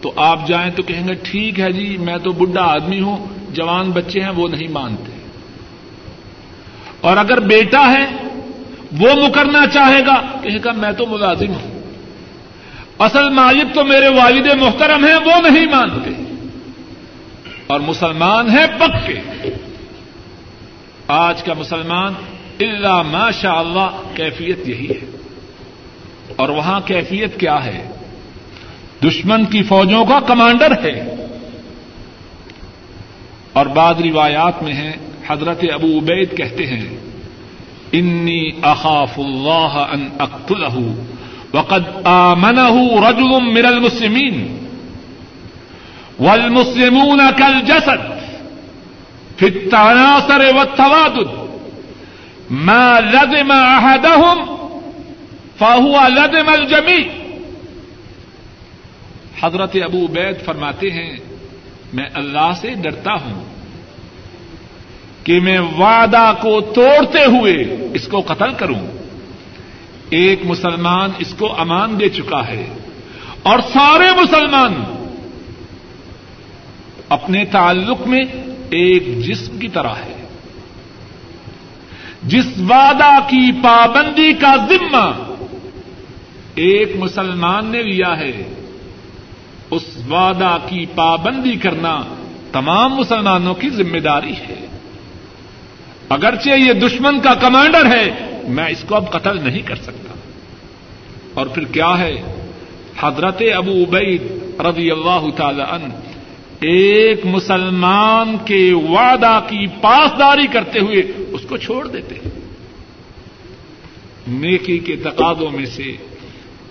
[0.02, 3.92] تو آپ جائیں تو کہیں گے، ٹھیک ہے جی میں تو بڈھا آدمی ہوں۔ جوان
[3.92, 5.12] بچے ہیں وہ نہیں مانتے
[7.02, 8.06] اور اگر بیٹا ہے
[8.92, 11.84] وہ مکرنا چاہے گا، کہے گا، میں تو ملازم ہوں۔
[13.00, 16.10] اصل مالک تو میرے والد محترم ہیں، وہ نہیں مانتے۔
[17.68, 19.20] اور مسلمان ہیں پکے
[21.08, 22.14] آج کا مسلمان
[22.60, 25.18] اللہ ماشاء اللہ کیفیت یہی ہے۔
[26.36, 27.90] اور وہاں کیفیت کیا ہے؟
[29.04, 31.23] دشمن کی فوجوں کا کمانڈر ہے۔
[33.54, 34.94] اور بعض روایات میں ہیں،
[35.28, 36.86] حضرت ابو عبید کہتے ہیں،
[38.00, 40.76] انی اخاف اللہ ان اقتلہ
[41.54, 42.74] وقد آمنہ
[43.08, 44.38] رجل من المسلمین،
[46.20, 48.02] والمسلمون كالجسد
[49.38, 51.30] في التناصر والتوادد،
[52.50, 54.38] ما لزم احدهم
[55.60, 57.06] فهو لزم الجميع
[59.42, 61.12] حضرت ابو عبید فرماتے ہیں
[61.94, 63.46] میں اللہ سے ڈرتا ہوں
[65.24, 67.54] کہ میں وعدہ کو توڑتے ہوئے
[67.94, 68.80] اس کو قتل کروں۔
[70.10, 72.74] ایک مسلمان اس کو امان دے چکا ہے
[73.44, 74.74] اور سارے مسلمان
[77.10, 78.24] اپنے تعلق میں
[78.70, 80.28] ایک جسم کی طرح ہے۔
[82.24, 85.34] جس وعدہ کی پابندی کا ذمہ
[86.56, 88.63] ایک مسلمان نے لیا ہے۔
[89.76, 92.04] اس وعدہ کی پابندی کرنا
[92.52, 94.68] تمام مسلمانوں کی ذمہ داری ہے۔
[96.10, 98.10] اگرچہ یہ دشمن کا کمانڈر ہے،
[98.48, 100.14] میں اس کو اب قتل نہیں کر سکتا۔
[101.34, 102.14] اور پھر کیا ہے؟
[103.00, 104.22] حضرت ابو عبید
[104.60, 105.94] رضی اللہ تعالی عنہ
[106.60, 111.02] ایک مسلمان کے وعدہ کی پاسداری کرتے ہوئے
[111.32, 112.40] اس کو چھوڑ دیتے ہیں۔
[114.28, 115.92] نیکی کے تقاضوں میں سے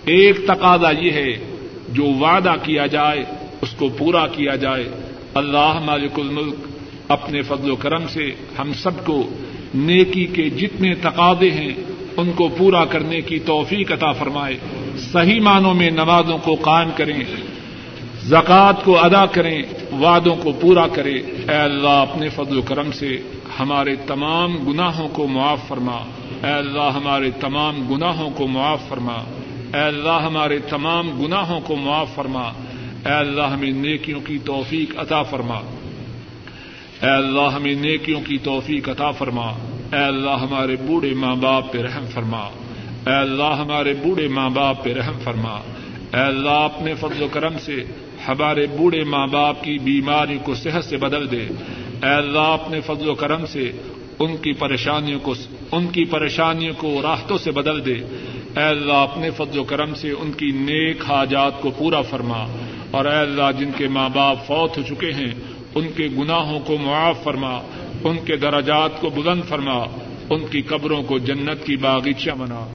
[0.05, 1.52] ایک تقاضا یہ ہے
[1.93, 3.23] جو وعدہ کیا جائے،
[3.61, 4.89] اس کو پورا کیا جائے۔
[5.33, 6.55] اللہ مالک الملک،
[7.07, 9.29] اپنے فضل و کرم سے ہم سب کو
[9.75, 11.73] نیکی کے جتنے تقاضے ہیں،
[12.17, 14.57] ان کو پورا کرنے کی توفیق عطا فرمائے۔
[14.97, 17.19] صحیح معنوں میں نمازوں کو قائم کریں،
[18.23, 19.63] زکوٰۃ کو ادا کریں،
[19.99, 21.15] وعدوں کو پورا کرے
[21.49, 23.17] اے اللہ، اپنے فضل و کرم سے
[23.59, 25.97] ہمارے تمام گناہوں کو معاف فرما۔
[26.43, 29.42] اے اللہ، ہمارے تمام گناہوں کو معاف فرما۔
[29.73, 32.43] اے اللہ ہمارے تمام گناہوں کو معاف فرما۔
[33.05, 35.55] اے اللہ ہمیں نیکیوں کی توفیق عطا فرما۔
[37.01, 39.45] اے اللہ ہمیں نیکیوں کی توفیق عطا فرما۔
[39.93, 42.41] اے اللہ ہمارے بوڑھے ماں باپ پہ رحم فرما۔
[43.07, 45.53] اے اللہ ہمارے بوڑھے ماں باپ پہ رحم فرما۔
[46.13, 47.83] اے اللہ اپنے فضل و کرم سے
[48.27, 51.47] ہمارے بوڑھے ماں باپ کی بیماری کو صحت سے بدل دے۔
[52.03, 53.71] اے اللہ اپنے فضل و کرم سے
[54.19, 55.33] ان کی پریشانیوں کو
[55.71, 57.95] ان کی پریشانیوں کو راحتوں سے بدل دے۔
[58.57, 62.45] اے اللہ، اپنے فضل و کرم سے ان کی نیک حاجات کو پورا فرما۔
[62.91, 65.33] اور اے اللہ، جن کے ماں باپ فوت ہو چکے ہیں،
[65.75, 67.59] ان کے گناہوں کو معاف فرما۔
[68.03, 69.83] ان کے درجات کو بلند فرما۔
[70.29, 72.65] ان کی قبروں کو جنت کی باغیچہ بنا۔